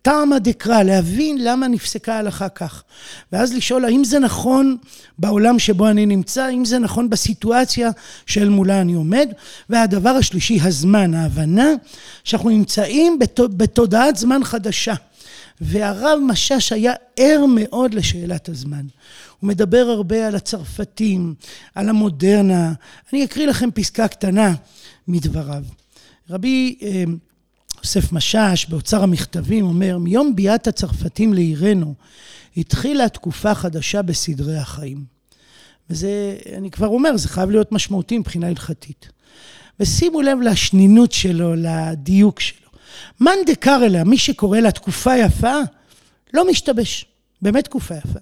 טעמא 0.02 0.38
דקרא, 0.38 0.83
להבין 0.83 1.45
למה 1.45 1.69
נפסקה 1.69 2.14
ההלכה 2.14 2.49
כך. 2.49 2.83
ואז 3.33 3.54
לשאול 3.54 3.85
האם 3.85 4.04
זה 4.04 4.19
נכון 4.19 4.76
בעולם 5.19 5.59
שבו 5.59 5.88
אני 5.88 6.07
נמצא, 6.07 6.42
האם 6.42 6.64
זה 6.64 6.78
נכון 6.78 7.11
בסיטואציה 7.11 7.90
של 8.26 8.49
מולה 8.49 8.80
אני 8.80 8.95
עומד. 8.95 9.28
והדבר 9.71 10.11
השלישי, 10.11 10.59
הזמן, 10.62 11.14
ההבנה 11.14 11.69
שאנחנו 12.25 12.50
נמצאים 12.50 13.19
בתודעת 13.57 14.16
זמן 14.16 14.45
חדשה. 14.45 14.95
והרב 15.61 16.19
משאש 16.26 16.73
היה 16.73 16.92
ער 17.16 17.45
מאוד 17.49 17.95
לשאלת 17.95 18.49
הזמן. 18.49 18.87
הוא 19.40 19.49
מדבר 19.49 19.87
הרבה 19.88 20.26
על 20.26 20.35
הצרפתים, 20.35 21.35
על 21.75 21.88
המודרנה. 21.88 22.73
אני 23.12 23.25
אקריא 23.25 23.47
לכם 23.47 23.71
פסקה 23.71 24.09
קטנה 24.09 24.54
מדבריו. 25.09 25.62
רבי 26.30 26.78
אה, 26.83 27.04
יוסף 27.82 28.12
משאש 28.12 28.66
באוצר 28.66 29.02
המכתבים 29.02 29.64
אומר, 29.64 29.99
מיום 29.99 30.37
ביאת 30.37 30.66
הצרפתים 30.66 31.34
לעירנו 31.34 31.94
התחילה 32.56 33.08
תקופה 33.08 33.54
חדשה 33.54 34.02
בסדרי 34.02 34.56
החיים. 34.56 35.04
וזה, 35.90 36.37
אני 36.56 36.70
כבר 36.70 36.87
אומר, 36.87 37.16
זה 37.16 37.28
חייב 37.28 37.50
להיות 37.50 37.72
משמעותי 37.72 38.18
מבחינה 38.18 38.46
הלכתית. 38.46 39.08
ושימו 39.80 40.20
לב 40.20 40.40
לשנינות 40.40 41.12
שלו, 41.12 41.54
לדיוק 41.56 42.40
שלו. 42.40 42.68
מאן 43.20 43.38
דקר 43.46 43.80
אליה, 43.82 44.04
מי 44.04 44.18
שקורא 44.18 44.58
לה 44.58 44.70
תקופה 44.70 45.16
יפה, 45.16 45.56
לא 46.34 46.50
משתבש. 46.50 47.06
באמת 47.42 47.64
תקופה 47.64 47.94
יפה. 47.94 48.18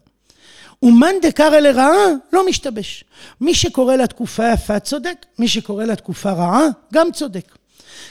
ומאן 0.82 1.14
דקרא 1.22 1.58
לרעה, 1.58 2.06
לא 2.32 2.46
משתבש. 2.46 3.04
מי 3.40 3.54
שקורא 3.54 3.96
לה 3.96 4.06
תקופה 4.06 4.52
יפה 4.52 4.80
צודק, 4.80 5.26
מי 5.38 5.48
שקורא 5.48 5.84
לה 5.84 5.96
תקופה 5.96 6.32
רעה, 6.32 6.62
גם 6.92 7.12
צודק. 7.12 7.57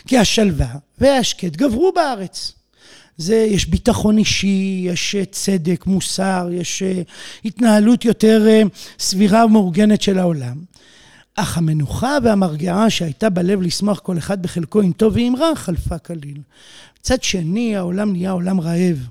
כי 0.08 0.18
השלווה 0.18 0.76
והשקט 0.98 1.56
גברו 1.56 1.92
בארץ. 1.96 2.54
זה, 3.18 3.36
יש 3.36 3.66
ביטחון 3.66 4.18
אישי, 4.18 4.86
יש 4.86 5.16
צדק, 5.32 5.86
מוסר, 5.86 6.50
יש 6.52 6.84
אה, 6.84 7.02
התנהלות 7.46 8.06
יותר 8.06 8.46
אה, 8.48 8.62
סבירה 9.00 9.46
ומאורגנת 9.46 10.02
של 10.02 10.20
העולם. 10.20 10.58
אך 11.36 11.58
המנוחה 11.58 12.18
והמרגעה 12.24 12.90
שהייתה 12.90 13.30
בלב 13.30 13.62
לשמוח 13.62 14.00
כל 14.00 14.18
אחד 14.18 14.42
בחלקו 14.42 14.82
עם 14.82 14.92
טוב 14.92 15.16
ועם 15.16 15.36
רע, 15.36 15.56
חלפה 15.56 15.98
כליל. 15.98 16.42
מצד 17.00 17.24
שני, 17.24 17.76
העולם 17.76 18.12
נהיה 18.12 18.32
עולם 18.32 18.62
רעב. 18.62 19.08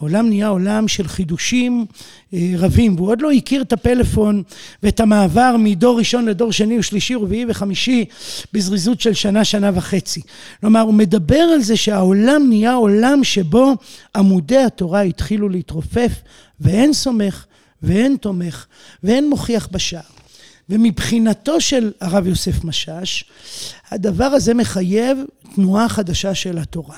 העולם 0.00 0.28
נהיה 0.28 0.48
עולם 0.48 0.88
של 0.88 1.08
חידושים 1.08 1.86
אה, 2.34 2.52
רבים, 2.58 2.96
והוא 2.96 3.08
עוד 3.08 3.22
לא 3.22 3.30
הכיר 3.30 3.62
את 3.62 3.72
הפלאפון 3.72 4.42
ואת 4.82 5.00
המעבר 5.00 5.56
מדור 5.58 5.98
ראשון 5.98 6.24
לדור 6.24 6.52
שני 6.52 6.78
ושלישי, 6.78 7.14
רביעי 7.14 7.44
וחמישי 7.48 8.04
בזריזות 8.52 9.00
של 9.00 9.14
שנה, 9.14 9.44
שנה 9.44 9.70
וחצי. 9.74 10.20
כלומר, 10.60 10.80
הוא 10.80 10.94
מדבר 10.94 11.40
על 11.40 11.62
זה 11.62 11.76
שהעולם 11.76 12.42
נהיה 12.48 12.74
עולם 12.74 13.24
שבו 13.24 13.74
עמודי 14.16 14.58
התורה 14.58 15.00
התחילו 15.00 15.48
להתרופף, 15.48 16.12
ואין 16.60 16.92
סומך, 16.92 17.44
ואין 17.82 18.16
תומך, 18.16 18.66
ואין 19.02 19.30
מוכיח 19.30 19.68
בשער. 19.72 20.00
ומבחינתו 20.68 21.60
של 21.60 21.92
הרב 22.00 22.26
יוסף 22.26 22.64
משאש, 22.64 23.24
הדבר 23.90 24.24
הזה 24.24 24.54
מחייב 24.54 25.18
תנועה 25.54 25.88
חדשה 25.88 26.34
של 26.34 26.58
התורה. 26.58 26.96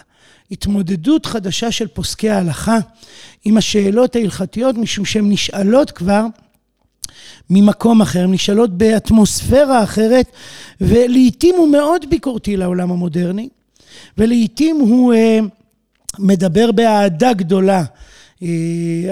התמודדות 0.53 1.27
חדשה 1.27 1.73
של 1.73 1.89
פוסקי 1.89 2.31
ההלכה 2.31 2.79
עם 3.45 3.57
השאלות 3.57 4.17
ההלכתיות, 4.17 4.77
משום 4.77 5.05
שהן 5.05 5.33
נשאלות 5.33 5.91
כבר 5.91 6.27
ממקום 7.51 8.03
אחר, 8.03 8.25
הן 8.25 8.33
נשאלות 8.33 8.79
באטמוספירה 8.79 9.83
אחרת, 9.83 10.27
ולעיתים 10.81 11.55
הוא 11.59 11.69
מאוד 11.69 12.11
ביקורתי 12.11 12.57
לעולם 12.57 12.91
המודרני, 12.91 13.49
ולעיתים 14.19 14.77
הוא 14.77 15.15
אה, 15.15 15.39
מדבר 16.19 16.73
באהדה 16.73 17.33
גדולה 17.33 17.85
אה, 18.43 18.49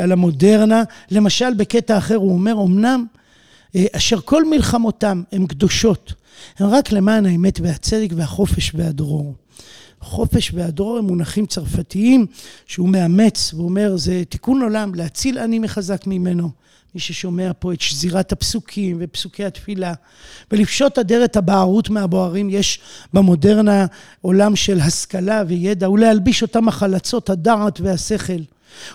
על 0.02 0.12
המודרנה. 0.12 0.82
למשל, 1.10 1.54
בקטע 1.54 1.98
אחר 1.98 2.16
הוא 2.16 2.32
אומר, 2.32 2.52
אמנם 2.52 3.04
אה, 3.76 3.84
אשר 3.92 4.20
כל 4.20 4.44
מלחמותם 4.44 5.22
הן 5.32 5.46
קדושות, 5.46 6.12
הן 6.58 6.66
רק 6.66 6.92
למען 6.92 7.26
האמת 7.26 7.60
והצדק 7.60 8.10
והחופש 8.16 8.72
והדרור. 8.74 9.34
חופש 10.00 10.52
והדרור 10.54 10.98
הם 10.98 11.04
מונחים 11.04 11.46
צרפתיים 11.46 12.26
שהוא 12.66 12.88
מאמץ 12.88 13.54
ואומר 13.54 13.96
זה 13.96 14.22
תיקון 14.28 14.62
עולם 14.62 14.94
להציל 14.94 15.38
אני 15.38 15.58
מחזק 15.58 16.06
ממנו. 16.06 16.50
מי 16.94 17.00
ששומע 17.00 17.50
פה 17.58 17.72
את 17.72 17.80
שזירת 17.80 18.32
הפסוקים 18.32 18.96
ופסוקי 19.00 19.44
התפילה 19.44 19.92
ולפשוט 20.50 20.98
אדרת 20.98 21.36
הבערות 21.36 21.90
מהבוערים 21.90 22.50
יש 22.50 22.80
במודרנה 23.12 23.86
עולם 24.20 24.56
של 24.56 24.80
השכלה 24.80 25.42
וידע 25.46 25.90
ולהלביש 25.90 26.42
אותם 26.42 26.68
החלצות 26.68 27.30
הדעת 27.30 27.80
והשכל. 27.80 28.42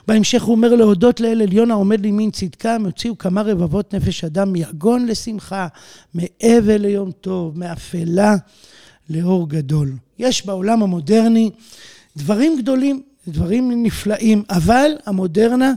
בהמשך 0.07 0.43
הוא 0.43 0.55
אומר 0.55 0.75
להודות 0.75 1.19
לאל 1.19 1.41
עליון 1.41 1.71
העומד 1.71 2.01
לימין 2.01 2.31
צדקה, 2.31 2.75
הם 2.75 2.85
הוציאו 2.85 3.17
כמה 3.17 3.41
רבבות 3.41 3.93
נפש 3.93 4.23
אדם 4.23 4.51
מיגון 4.51 5.05
לשמחה, 5.05 5.67
מאבל 6.15 6.77
ליום 6.77 7.11
טוב, 7.11 7.59
מאפלה 7.59 8.35
לאור 9.09 9.49
גדול. 9.49 9.91
יש 10.19 10.45
בעולם 10.45 10.83
המודרני 10.83 11.51
דברים 12.17 12.57
גדולים, 12.57 13.01
דברים 13.27 13.83
נפלאים, 13.83 14.43
אבל 14.49 14.91
המודרנה 15.05 15.73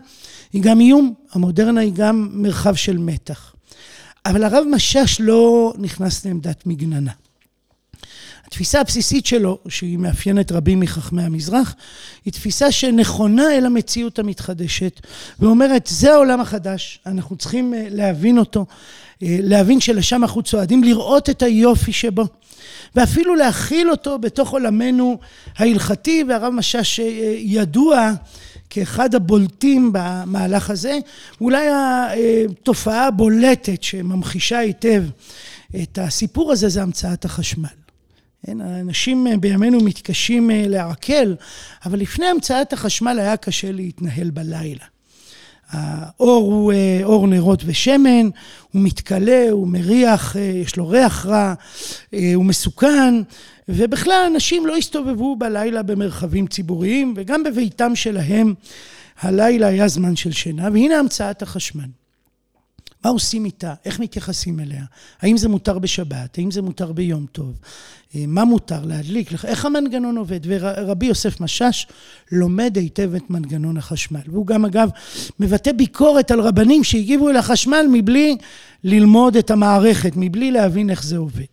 היא 0.52 0.62
גם 0.62 0.80
איום, 0.80 1.14
המודרנה 1.32 1.80
היא 1.80 1.92
גם 1.94 2.28
מרחב 2.32 2.74
של 2.74 2.98
מתח. 2.98 3.54
אבל 4.26 4.44
הרב 4.44 4.64
משאש 4.70 5.20
לא 5.20 5.72
נכנס 5.78 6.26
לעמדת 6.26 6.66
מגננה. 6.66 7.12
התפיסה 8.48 8.80
הבסיסית 8.80 9.26
שלו, 9.26 9.58
שהיא 9.68 9.98
מאפיינת 9.98 10.52
רבים 10.52 10.80
מחכמי 10.80 11.22
המזרח, 11.22 11.74
היא 12.24 12.32
תפיסה 12.32 12.72
שנכונה 12.72 13.54
אל 13.56 13.66
המציאות 13.66 14.18
המתחדשת, 14.18 15.00
ואומרת, 15.40 15.86
זה 15.90 16.12
העולם 16.12 16.40
החדש, 16.40 17.00
אנחנו 17.06 17.36
צריכים 17.36 17.74
אה, 17.74 17.86
להבין 17.90 18.38
אותו, 18.38 18.66
להבין 19.22 19.80
שלשם 19.80 20.22
אנחנו 20.22 20.42
צועדים, 20.42 20.84
לראות 20.84 21.30
את 21.30 21.42
היופי 21.42 21.92
שבו, 21.92 22.24
ואפילו 22.94 23.34
להכיל 23.34 23.90
אותו 23.90 24.18
בתוך 24.18 24.50
עולמנו 24.50 25.18
ההלכתי, 25.56 26.24
והרב 26.28 26.52
משאש 26.52 27.00
אה, 27.00 27.34
ידוע 27.38 28.12
כאחד 28.70 29.14
הבולטים 29.14 29.90
במהלך 29.92 30.70
הזה, 30.70 30.98
אולי 31.40 31.66
התופעה 31.70 33.06
הבולטת 33.06 33.82
שממחישה 33.82 34.58
היטב 34.58 35.04
את 35.82 35.98
הסיפור 36.02 36.52
הזה 36.52 36.68
זה 36.68 36.82
המצאת 36.82 37.24
החשמל. 37.24 37.68
כן, 38.46 38.60
אנשים 38.60 39.26
בימינו 39.40 39.80
מתקשים 39.80 40.50
לעכל, 40.52 41.34
אבל 41.86 41.98
לפני 41.98 42.26
המצאת 42.26 42.72
החשמל 42.72 43.18
היה 43.18 43.36
קשה 43.36 43.72
להתנהל 43.72 44.30
בלילה. 44.30 44.84
האור 45.70 46.52
הוא 46.52 46.72
אור 47.04 47.26
נרות 47.26 47.62
ושמן, 47.66 48.28
הוא 48.72 48.82
מתכלה, 48.82 49.46
הוא 49.50 49.68
מריח, 49.68 50.36
יש 50.64 50.76
לו 50.76 50.88
ריח 50.88 51.26
רע, 51.26 51.54
הוא 52.34 52.44
מסוכן, 52.44 53.14
ובכלל 53.68 54.30
אנשים 54.32 54.66
לא 54.66 54.76
הסתובבו 54.76 55.36
בלילה 55.36 55.82
במרחבים 55.82 56.46
ציבוריים, 56.46 57.14
וגם 57.16 57.42
בביתם 57.42 57.96
שלהם 57.96 58.54
הלילה 59.20 59.66
היה 59.66 59.88
זמן 59.88 60.16
של 60.16 60.32
שינה, 60.32 60.68
והנה 60.72 60.98
המצאת 60.98 61.42
החשמל. 61.42 61.88
מה 63.04 63.10
עושים 63.10 63.44
איתה? 63.44 63.74
איך 63.84 64.00
מתייחסים 64.00 64.60
אליה? 64.60 64.84
האם 65.20 65.36
זה 65.36 65.48
מותר 65.48 65.78
בשבת? 65.78 66.38
האם 66.38 66.50
זה 66.50 66.62
מותר 66.62 66.92
ביום 66.92 67.26
טוב? 67.32 67.58
אה, 68.14 68.24
מה 68.26 68.44
מותר 68.44 68.84
להדליק? 68.84 69.44
איך 69.44 69.64
המנגנון 69.64 70.16
עובד? 70.16 70.40
ורבי 70.44 71.06
יוסף 71.06 71.40
משאש 71.40 71.86
לומד 72.32 72.78
היטב 72.78 73.14
את 73.14 73.30
מנגנון 73.30 73.76
החשמל. 73.76 74.20
והוא 74.26 74.46
גם 74.46 74.64
אגב 74.64 74.90
מבטא 75.40 75.72
ביקורת 75.72 76.30
על 76.30 76.40
רבנים 76.40 76.84
שהגיבו 76.84 77.30
אל 77.30 77.36
החשמל 77.36 77.86
מבלי 77.92 78.36
ללמוד 78.84 79.36
את 79.36 79.50
המערכת, 79.50 80.12
מבלי 80.16 80.50
להבין 80.50 80.90
איך 80.90 81.04
זה 81.04 81.16
עובד. 81.16 81.44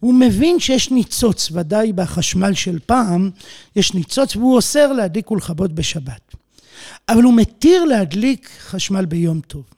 הוא 0.00 0.14
מבין 0.14 0.60
שיש 0.60 0.90
ניצוץ, 0.90 1.48
ודאי 1.52 1.92
בחשמל 1.92 2.54
של 2.54 2.78
פעם, 2.86 3.30
יש 3.76 3.94
ניצוץ 3.94 4.36
והוא 4.36 4.54
אוסר 4.54 4.92
להדליק 4.92 5.30
ולכבות 5.30 5.72
בשבת. 5.72 6.34
אבל 7.08 7.22
הוא 7.22 7.34
מתיר 7.34 7.84
להדליק 7.84 8.50
חשמל 8.60 9.04
ביום 9.04 9.40
טוב. 9.40 9.77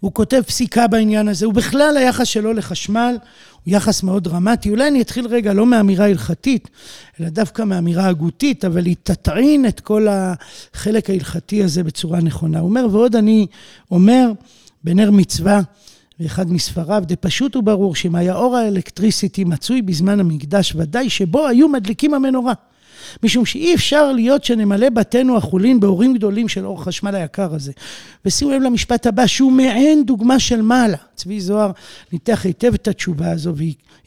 הוא 0.00 0.12
כותב 0.12 0.42
פסיקה 0.46 0.86
בעניין 0.86 1.28
הזה, 1.28 1.48
ובכלל 1.48 1.96
היחס 1.96 2.26
שלו 2.26 2.52
לחשמל 2.52 3.16
הוא 3.64 3.74
יחס 3.74 4.02
מאוד 4.02 4.24
דרמטי. 4.24 4.70
אולי 4.70 4.88
אני 4.88 5.02
אתחיל 5.02 5.26
רגע 5.26 5.52
לא 5.52 5.66
מאמירה 5.66 6.06
הלכתית, 6.06 6.68
אלא 7.20 7.28
דווקא 7.28 7.62
מאמירה 7.62 8.06
הגותית, 8.06 8.64
אבל 8.64 8.86
היא 8.86 8.96
תטעין 9.02 9.66
את 9.66 9.80
כל 9.80 10.06
החלק 10.10 11.10
ההלכתי 11.10 11.64
הזה 11.64 11.84
בצורה 11.84 12.20
נכונה. 12.20 12.58
הוא 12.58 12.68
אומר, 12.68 12.86
ועוד 12.90 13.16
אני 13.16 13.46
אומר, 13.90 14.32
בנר 14.84 15.10
מצווה, 15.10 15.60
באחד 16.20 16.52
מספריו, 16.52 17.02
די 17.06 17.16
פשוט 17.16 17.56
וברור 17.56 17.94
שאם 17.94 18.14
היה 18.14 18.34
אור 18.34 18.56
האלקטריסיטי 18.56 19.44
מצוי 19.44 19.82
בזמן 19.82 20.20
המקדש, 20.20 20.74
ודאי 20.76 21.10
שבו 21.10 21.46
היו 21.46 21.68
מדליקים 21.68 22.14
המנורה. 22.14 22.52
משום 23.22 23.46
שאי 23.46 23.74
אפשר 23.74 24.12
להיות 24.12 24.44
שנמלא 24.44 24.88
בתינו 24.88 25.36
החולין 25.36 25.80
באורים 25.80 26.14
גדולים 26.14 26.48
של 26.48 26.66
אור 26.66 26.84
חשמל 26.84 27.14
היקר 27.14 27.54
הזה. 27.54 27.72
ושימו 28.24 28.50
לב 28.50 28.62
למשפט 28.62 29.06
הבא, 29.06 29.26
שהוא 29.26 29.52
מעין 29.52 30.04
דוגמה 30.04 30.38
של 30.38 30.62
מעלה. 30.62 30.96
צבי 31.16 31.40
זוהר 31.40 31.70
ניתח 32.12 32.44
היטב 32.44 32.74
את 32.74 32.88
התשובה 32.88 33.30
הזו 33.30 33.54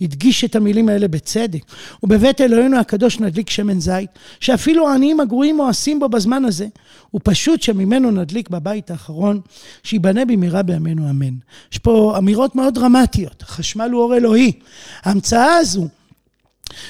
והדגיש 0.02 0.44
את 0.44 0.56
המילים 0.56 0.90
האלה 0.90 1.08
בצדק. 1.08 1.62
ובבית 2.04 2.42
אלוהינו 2.42 2.80
הקדוש 2.80 3.20
נדליק 3.20 3.50
שמן 3.50 3.80
זית, 3.80 4.10
שאפילו 4.40 4.90
העניים 4.90 5.20
הגרועים 5.20 5.58
מואסים 5.58 6.00
בו 6.00 6.10
בזמן 6.10 6.46
הזה. 6.46 6.68
הוא 7.12 7.22
פשוט 7.24 7.62
שממנו 7.62 8.12
נדליק 8.12 8.50
בבית 8.50 8.92
האחרון, 8.92 9.42
שייבנה 9.84 10.26
במהרה 10.26 10.64
בימינו 10.64 11.10
אמן. 11.10 11.34
יש 11.72 11.78
פה 11.78 12.16
אמירות 12.18 12.56
מאוד 12.56 12.74
דרמטיות. 12.74 13.44
החשמל 13.44 13.90
הוא 13.92 14.02
אור 14.02 14.16
אלוהי. 14.16 14.52
ההמצאה 15.04 15.56
הזו 15.56 15.88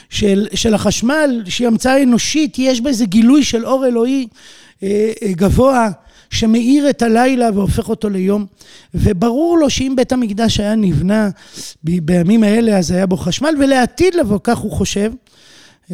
של, 0.09 0.47
של 0.53 0.73
החשמל, 0.73 1.43
שהיא 1.45 1.67
המצאה 1.67 2.03
אנושית, 2.03 2.59
יש 2.59 2.81
בה 2.81 2.89
איזה 2.89 3.05
גילוי 3.05 3.43
של 3.43 3.65
אור 3.65 3.85
אלוהי 3.85 4.27
אה, 4.83 5.11
אה, 5.23 5.31
גבוה, 5.31 5.89
שמאיר 6.29 6.89
את 6.89 7.01
הלילה 7.01 7.49
והופך 7.53 7.89
אותו 7.89 8.09
ליום. 8.09 8.45
וברור 8.93 9.57
לו 9.57 9.69
שאם 9.69 9.93
בית 9.95 10.11
המקדש 10.11 10.59
היה 10.59 10.75
נבנה 10.75 11.29
בימים 11.83 12.43
האלה, 12.43 12.77
אז 12.77 12.91
היה 12.91 13.05
בו 13.05 13.17
חשמל, 13.17 13.55
ולעתיד 13.59 14.15
לבוא, 14.15 14.39
כך 14.43 14.57
הוא 14.57 14.71
חושב, 14.71 15.11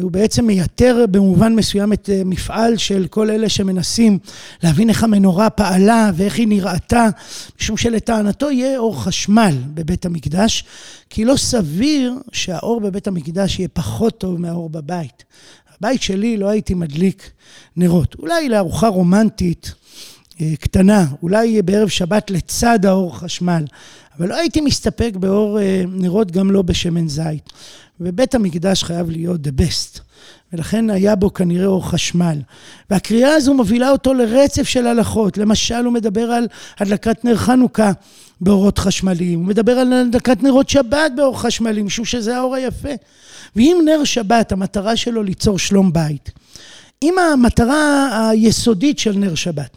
הוא 0.02 0.10
בעצם 0.10 0.46
מייתר 0.46 1.04
במובן 1.10 1.54
מסוים 1.54 1.92
את 1.92 2.10
אה, 2.12 2.22
מפעל 2.24 2.76
של 2.76 3.06
כל 3.10 3.30
אלה 3.30 3.48
שמנסים 3.48 4.18
להבין 4.62 4.88
איך 4.88 5.04
המנורה 5.04 5.50
פעלה 5.50 6.10
ואיך 6.14 6.36
היא 6.36 6.48
נראתה, 6.48 7.08
משום 7.60 7.76
שלטענתו 7.76 8.50
יהיה 8.50 8.78
אור 8.78 9.02
חשמל 9.04 9.56
בבית 9.74 10.06
המקדש, 10.06 10.64
כי 11.10 11.24
לא 11.24 11.36
סביר 11.36 12.14
שהאור 12.32 12.80
בבית 12.80 13.06
המקדש 13.06 13.58
יהיה 13.58 13.68
פחות 13.68 14.18
טוב 14.18 14.40
מהאור 14.40 14.70
בבית. 14.70 15.24
בבית 15.80 16.02
שלי 16.02 16.36
לא 16.36 16.48
הייתי 16.48 16.74
מדליק 16.74 17.30
נרות. 17.76 18.14
אולי 18.18 18.48
לארוחה 18.48 18.88
רומנטית 18.88 19.74
אה, 20.40 20.52
קטנה, 20.60 21.06
אולי 21.22 21.62
בערב 21.62 21.88
שבת 21.88 22.30
לצד 22.30 22.86
האור 22.86 23.18
חשמל, 23.18 23.64
אבל 24.18 24.28
לא 24.28 24.34
הייתי 24.34 24.60
מסתפק 24.60 25.12
באור 25.14 25.60
אה, 25.60 25.82
נרות, 25.88 26.30
גם 26.30 26.50
לא 26.50 26.62
בשמן 26.62 27.08
זית. 27.08 27.52
ובית 28.00 28.34
המקדש 28.34 28.84
חייב 28.84 29.10
להיות 29.10 29.40
the 29.40 29.60
best. 29.60 30.00
ולכן 30.52 30.90
היה 30.90 31.16
בו 31.16 31.34
כנראה 31.34 31.66
אור 31.66 31.90
חשמל. 31.90 32.38
והקריאה 32.90 33.34
הזו 33.34 33.54
מובילה 33.54 33.90
אותו 33.90 34.14
לרצף 34.14 34.62
של 34.62 34.86
הלכות. 34.86 35.38
למשל, 35.38 35.84
הוא 35.84 35.92
מדבר 35.92 36.30
על 36.30 36.46
הדלקת 36.78 37.24
נר 37.24 37.36
חנוכה 37.36 37.92
באורות 38.40 38.78
חשמליים. 38.78 39.38
הוא 39.38 39.46
מדבר 39.46 39.72
על 39.72 39.92
הדלקת 39.92 40.42
נרות 40.42 40.68
שבת 40.68 41.12
באור 41.16 41.40
חשמלי, 41.40 41.82
משום 41.82 42.04
שזה 42.04 42.36
האור 42.36 42.54
היפה. 42.54 42.88
ואם 43.56 43.82
נר 43.84 44.04
שבת, 44.04 44.52
המטרה 44.52 44.96
שלו 44.96 45.22
ליצור 45.22 45.58
שלום 45.58 45.92
בית. 45.92 46.30
אם 47.02 47.14
המטרה 47.18 48.30
היסודית 48.30 48.98
של 48.98 49.12
נר 49.12 49.34
שבת 49.34 49.76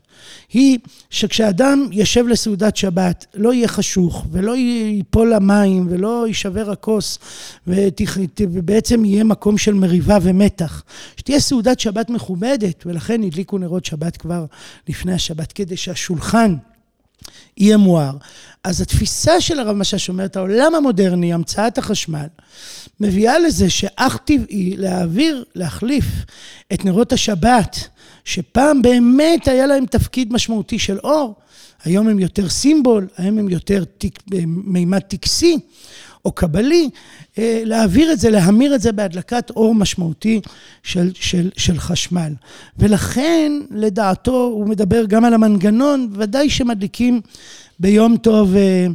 היא 0.54 0.80
שכשאדם 1.10 1.88
יושב 1.92 2.28
לסעודת 2.28 2.78
שבת, 2.78 3.26
לא 3.34 3.54
יהיה 3.54 3.68
חשוך, 3.68 4.26
ולא 4.32 4.56
ייפול 4.56 5.34
למים, 5.34 5.88
ולא 5.90 6.28
יישבר 6.28 6.72
הכוס, 6.72 7.20
ובעצם 8.40 9.06
יהיה 9.06 9.24
מקום 9.24 9.58
של 9.58 9.74
מריבה 9.74 10.18
ומתח. 10.22 10.84
שתהיה 11.18 11.40
סעודת 11.40 11.80
שבת 11.80 12.10
מכובדת, 12.10 12.86
ולכן 12.86 13.24
הדליקו 13.24 13.58
נרות 13.58 13.86
שבת 13.86 14.18
כבר 14.18 14.46
לפני 14.90 15.14
השבת, 15.14 15.52
כדי 15.52 15.78
שהשולחן 15.78 16.56
יהיה 17.58 17.78
מואר. 17.78 18.18
אז 18.64 18.82
התפיסה 18.82 19.42
של 19.42 19.60
הרב 19.60 19.76
משאש 19.76 20.10
אומרת, 20.10 20.36
העולם 20.36 20.76
המודרני, 20.76 21.34
המצאת 21.34 21.78
החשמל, 21.78 22.28
מביאה 23.00 23.40
לזה 23.40 23.70
שאך 23.70 24.18
טבעי 24.26 24.76
להעביר, 24.78 25.44
להחליף 25.56 26.06
את 26.74 26.86
נרות 26.86 27.14
השבת, 27.14 27.88
שפעם 28.26 28.82
באמת 28.82 29.48
היה 29.48 29.68
להם 29.68 29.86
תפקיד 29.86 30.34
משמעותי 30.34 30.80
של 30.80 31.00
אור, 31.00 31.36
היום 31.84 32.08
הם 32.08 32.20
יותר 32.20 32.50
סימבול, 32.50 33.08
היום 33.18 33.38
הם 33.38 33.50
יותר 33.50 33.84
תיק, 33.84 34.20
מימד 34.46 35.00
טקסי 35.00 35.58
או 36.26 36.32
קבלי, 36.32 36.90
אה, 37.38 37.62
להעביר 37.66 38.12
את 38.12 38.20
זה, 38.20 38.30
להמיר 38.30 38.76
את 38.76 38.82
זה 38.82 38.92
בהדלקת 38.92 39.50
אור 39.50 39.76
משמעותי 39.76 40.42
של, 40.84 41.12
של, 41.14 41.50
של 41.58 41.80
חשמל. 41.80 42.34
ולכן, 42.78 43.52
לדעתו, 43.72 44.44
הוא 44.54 44.68
מדבר 44.68 45.06
גם 45.06 45.26
על 45.26 45.34
המנגנון, 45.34 46.08
ודאי 46.14 46.50
שמדליקים 46.50 47.22
ביום 47.80 48.18
טוב 48.18 48.56
אה, 48.56 48.88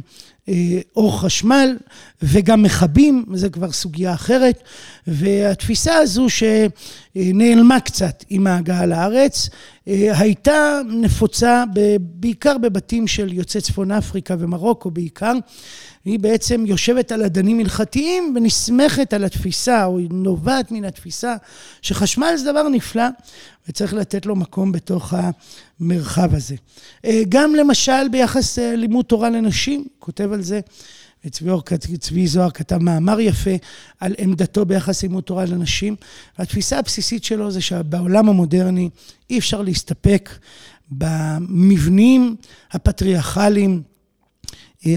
אה, 0.49 0.79
אור 0.95 1.21
חשמל 1.21 1.77
וגם 2.21 2.63
מכבים, 2.63 3.25
זו 3.33 3.47
כבר 3.51 3.71
סוגיה 3.71 4.13
אחרת. 4.13 4.63
והתפיסה 5.07 5.95
הזו 5.95 6.27
שנעלמה 6.29 7.79
קצת 7.79 8.23
עם 8.29 8.47
ההגעה 8.47 8.85
לארץ, 8.85 9.49
הייתה 9.85 10.81
נפוצה 10.89 11.63
בעיקר 11.99 12.57
בבתים 12.57 13.07
של 13.07 13.33
יוצאי 13.33 13.61
צפון 13.61 13.91
אפריקה 13.91 14.35
ומרוקו 14.39 14.91
בעיקר. 14.91 15.33
היא 16.07 16.19
בעצם 16.19 16.63
יושבת 16.65 17.11
על 17.11 17.23
אדנים 17.23 17.59
הלכתיים 17.59 18.33
ונסמכת 18.35 19.13
על 19.13 19.23
התפיסה, 19.23 19.85
או 19.85 19.97
היא 19.97 20.09
נובעת 20.11 20.71
מן 20.71 20.85
התפיסה, 20.85 21.35
שחשמל 21.81 22.33
זה 22.37 22.51
דבר 22.51 22.69
נפלא 22.69 23.03
וצריך 23.69 23.93
לתת 23.93 24.25
לו 24.25 24.35
מקום 24.35 24.71
בתוך 24.71 25.13
המרחב 25.79 26.35
הזה. 26.35 26.55
גם 27.29 27.55
למשל 27.55 28.07
ביחס 28.11 28.57
לימוד 28.59 29.05
תורה 29.05 29.29
לנשים, 29.29 29.85
כותב 29.99 30.31
על 30.31 30.41
זה 30.41 30.59
צבי 31.99 32.27
זוהר 32.27 32.51
כתב 32.51 32.77
מאמר 32.77 33.19
יפה 33.19 33.51
על 33.99 34.15
עמדתו 34.17 34.65
ביחס 34.65 35.03
לימוד 35.03 35.23
תורה 35.23 35.45
לנשים. 35.45 35.95
והתפיסה 36.39 36.79
הבסיסית 36.79 37.23
שלו 37.23 37.51
זה 37.51 37.61
שבעולם 37.61 38.29
המודרני 38.29 38.89
אי 39.29 39.39
אפשר 39.39 39.61
להסתפק 39.61 40.29
במבנים 40.91 42.35
הפטריארכליים 42.71 43.71
אה, 43.71 43.96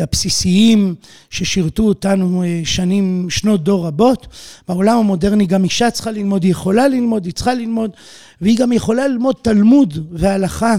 הבסיסיים 0.03 0.95
ששירתו 1.31 1.83
אותנו 1.83 2.43
אה, 2.43 2.61
שנים, 2.65 3.27
שנות 3.31 3.65
דור 3.65 3.87
רבות. 3.87 4.27
בעולם 4.69 4.99
המודרני 4.99 5.47
גם 5.47 5.65
אישה 5.65 5.91
צריכה 5.91 6.11
ללמוד, 6.11 6.43
היא 6.43 6.51
יכולה 6.51 6.89
ללמוד, 6.89 7.25
היא 7.25 7.35
צריכה 7.35 7.55
ללמוד, 7.55 7.91
והיא 8.41 8.59
גם 8.59 8.73
יכולה 8.73 9.09
ללמוד 9.09 9.37
תלמוד 9.43 10.09
והלכה, 10.13 10.77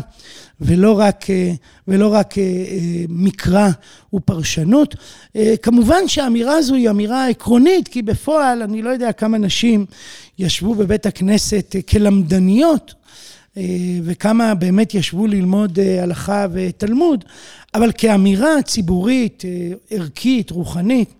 ולא 0.61 0.99
רק, 0.99 1.29
אה, 1.29 1.51
ולא 1.87 2.13
רק 2.13 2.35
מקרא 3.09 3.69
ופרשנות. 4.13 4.95
כמובן 5.61 6.07
שהאמירה 6.07 6.55
הזו 6.55 6.75
היא 6.75 6.89
אמירה 6.89 7.27
עקרונית, 7.27 7.87
כי 7.87 8.01
בפועל 8.01 8.61
אני 8.61 8.81
לא 8.81 8.89
יודע 8.89 9.11
כמה 9.11 9.37
נשים 9.37 9.85
ישבו 10.39 10.75
בבית 10.75 11.05
הכנסת 11.05 11.75
כלמדניות. 11.89 13.00
וכמה 14.03 14.55
באמת 14.55 14.93
ישבו 14.93 15.27
ללמוד 15.27 15.79
הלכה 15.79 16.45
ותלמוד, 16.53 17.25
אבל 17.73 17.91
כאמירה 17.97 18.61
ציבורית, 18.61 19.43
אה, 19.45 19.71
ערכית, 19.89 20.51
רוחנית, 20.51 21.13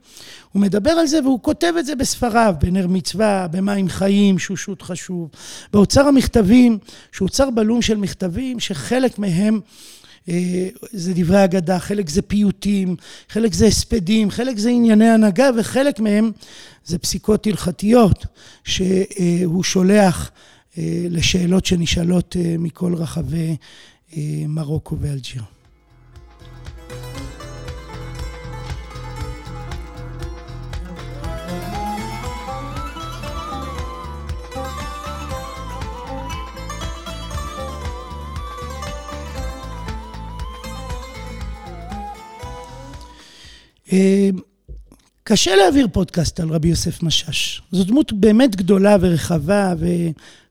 הוא 0.52 0.62
מדבר 0.62 0.92
על 0.92 1.08
זה 1.08 1.20
והוא 1.24 1.40
כותב 1.42 1.74
את 1.80 1.86
זה 1.86 1.96
בספריו, 1.96 2.56
בנר 2.60 2.88
מצווה, 2.88 3.48
במים 3.52 3.90
חיים, 3.90 4.40
שהוא 4.40 4.58
שו"ת 4.58 4.82
חשוב, 4.82 5.30
באוצר 5.74 6.08
המכתבים, 6.08 6.78
שהוא 7.12 7.28
אוצר 7.28 7.50
בלום 7.50 7.82
של 7.82 7.98
מכתבים, 7.98 8.60
שחלק 8.60 9.20
מהם 9.20 9.60
אה, 10.30 10.68
זה 10.92 11.14
דברי 11.16 11.44
אגדה, 11.44 11.80
חלק 11.80 12.10
זה 12.10 12.22
פיוטים, 12.22 12.96
חלק 13.30 13.54
זה 13.54 13.66
הספדים, 13.66 14.32
חלק 14.32 14.58
זה 14.58 14.70
ענייני 14.70 15.10
הנהגה, 15.10 15.50
וחלק 15.58 16.00
מהם 16.00 16.32
זה 16.86 16.98
פסיקות 16.98 17.48
הלכתיות 17.48 18.26
שהוא 18.64 19.64
שולח 19.64 20.26
אה, 20.26 20.36
לשאלות 21.10 21.66
שנשאלות 21.66 22.36
מכל 22.60 22.94
רחבי 22.96 23.56
מרוקו 24.48 24.98
ואלג'יר. 25.00 25.42
אה, 43.94 44.30
קשה 45.24 45.56
להעביר 45.56 45.88
פודקאסט 45.92 46.40
על 46.40 46.50
רבי 46.50 46.68
יוסף 46.68 47.04
משאש. 47.04 47.62
זו 47.72 47.84
דמות 47.84 48.14
באמת 48.14 48.56
גדולה 48.56 48.98
ורחבה, 49.02 49.74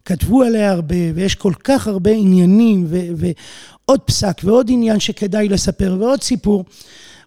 וכתבו 0.02 0.42
עליה 0.42 0.70
הרבה, 0.70 0.96
ויש 1.14 1.34
כל 1.34 1.52
כך 1.64 1.86
הרבה 1.86 2.10
עניינים, 2.10 2.86
ו- 2.88 3.08
ועוד 3.16 4.00
פסק, 4.00 4.40
ועוד 4.44 4.66
עניין 4.70 5.00
שכדאי 5.00 5.48
לספר, 5.48 5.96
ועוד 6.00 6.22
סיפור. 6.22 6.64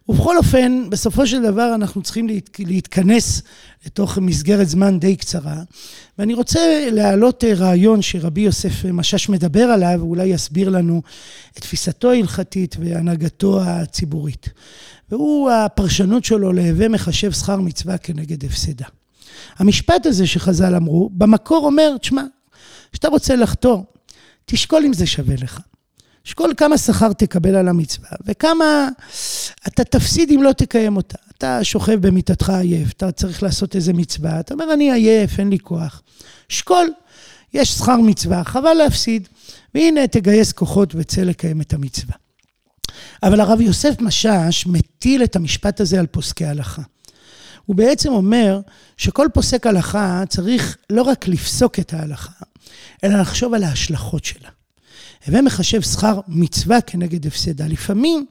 ובכל 0.08 0.36
אופן, 0.36 0.90
בסופו 0.90 1.26
של 1.26 1.42
דבר 1.42 1.74
אנחנו 1.74 2.02
צריכים 2.02 2.28
להת, 2.28 2.50
להתכנס 2.58 3.42
לתוך 3.86 4.18
מסגרת 4.18 4.68
זמן 4.68 4.98
די 4.98 5.16
קצרה. 5.16 5.62
ואני 6.18 6.34
רוצה 6.34 6.88
להעלות 6.92 7.44
אה, 7.44 7.54
רעיון 7.54 8.02
שרבי 8.02 8.40
יוסף 8.40 8.84
משאש 8.84 9.28
מדבר 9.28 9.64
עליו, 9.64 9.98
ואולי 10.00 10.24
יסביר 10.26 10.68
לנו 10.68 11.02
את 11.52 11.60
תפיסתו 11.60 12.10
ההלכתית 12.10 12.76
והנהגתו 12.80 13.60
הציבורית. 13.62 14.48
והוא 15.10 15.50
הפרשנות 15.50 16.24
שלו 16.24 16.52
להווה 16.52 16.88
מחשב 16.88 17.32
שכר 17.32 17.60
מצווה 17.60 17.98
כנגד 17.98 18.44
הפסדה. 18.44 18.86
המשפט 19.58 20.06
הזה 20.06 20.26
שחז"ל 20.26 20.74
אמרו, 20.74 21.10
במקור 21.12 21.66
אומר, 21.66 21.96
תשמע, 22.00 22.22
כשאתה 22.94 23.08
רוצה 23.08 23.36
לחתור, 23.36 23.84
תשקול 24.44 24.84
אם 24.86 24.92
זה 24.92 25.06
שווה 25.06 25.34
לך. 25.34 25.60
תשקול 26.22 26.54
כמה 26.56 26.78
שכר 26.78 27.12
תקבל 27.12 27.54
על 27.54 27.68
המצווה, 27.68 28.08
וכמה 28.26 28.88
אתה 29.68 29.84
תפסיד 29.84 30.30
אם 30.30 30.42
לא 30.42 30.52
תקיים 30.52 30.96
אותה. 30.96 31.18
אתה 31.38 31.64
שוכב 31.64 32.06
במיטתך 32.06 32.50
עייף, 32.50 32.92
אתה 32.92 33.12
צריך 33.12 33.42
לעשות 33.42 33.76
איזה 33.76 33.92
מצווה, 33.92 34.40
אתה 34.40 34.54
אומר, 34.54 34.72
אני 34.72 34.92
עייף, 34.92 35.38
אין 35.38 35.50
לי 35.50 35.58
כוח. 35.58 36.02
שקול, 36.48 36.90
יש 37.54 37.68
שכר 37.68 37.96
מצווה, 37.96 38.44
חבל 38.44 38.74
להפסיד, 38.74 39.28
והנה 39.74 40.06
תגייס 40.06 40.52
כוחות 40.52 40.94
וצא 40.94 41.22
לקיים 41.22 41.60
את 41.60 41.72
המצווה. 41.72 42.14
אבל 43.22 43.40
הרב 43.40 43.60
יוסף 43.60 44.00
משאש 44.00 44.66
מטיל 44.66 45.24
את 45.24 45.36
המשפט 45.36 45.80
הזה 45.80 46.00
על 46.00 46.06
פוסקי 46.06 46.44
הלכה. 46.44 46.82
הוא 47.66 47.76
בעצם 47.76 48.12
אומר 48.12 48.60
שכל 48.96 49.26
פוסק 49.34 49.66
הלכה 49.66 50.22
צריך 50.28 50.76
לא 50.90 51.02
רק 51.02 51.28
לפסוק 51.28 51.78
את 51.78 51.94
ההלכה, 51.94 52.32
אלא 53.04 53.20
לחשוב 53.20 53.54
על 53.54 53.62
ההשלכות 53.62 54.24
שלה. 54.24 54.48
הווה 55.26 55.42
מחשב 55.42 55.82
שכר 55.82 56.20
מצווה 56.28 56.80
כנגד 56.80 57.26
הפסדה. 57.26 57.66
לפעמים 57.66 58.26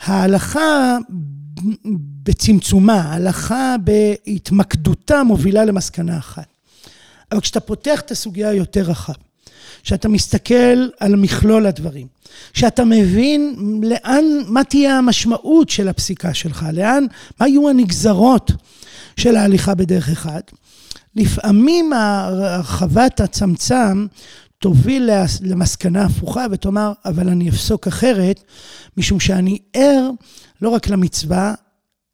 ההלכה 0.00 0.96
בצמצומה, 2.22 3.00
ההלכה 3.00 3.74
בהתמקדותה 3.84 5.22
מובילה 5.22 5.64
למסקנה 5.64 6.18
אחת. 6.18 6.46
אבל 7.32 7.40
כשאתה 7.40 7.60
פותח 7.60 8.00
את 8.00 8.10
הסוגיה 8.10 8.48
היותר 8.48 8.82
רחב, 8.82 9.12
שאתה 9.82 10.08
מסתכל 10.08 10.88
על 11.00 11.16
מכלול 11.16 11.66
הדברים, 11.66 12.06
שאתה 12.54 12.84
מבין 12.84 13.54
לאן, 13.82 14.24
מה 14.46 14.64
תהיה 14.64 14.98
המשמעות 14.98 15.68
של 15.68 15.88
הפסיקה 15.88 16.34
שלך, 16.34 16.66
לאן, 16.72 17.06
מה 17.40 17.48
יהיו 17.48 17.68
הנגזרות 17.68 18.52
של 19.18 19.36
ההליכה 19.36 19.74
בדרך 19.74 20.08
אחד. 20.08 20.40
לפעמים 21.16 21.92
הרחבת 21.92 23.20
הצמצם 23.20 24.06
תוביל 24.58 25.10
למסקנה 25.40 26.04
הפוכה 26.04 26.46
ותאמר, 26.50 26.92
אבל 27.04 27.28
אני 27.28 27.48
אפסוק 27.48 27.86
אחרת, 27.86 28.42
משום 28.96 29.20
שאני 29.20 29.58
ער 29.72 30.10
לא 30.62 30.68
רק 30.68 30.88
למצווה, 30.88 31.54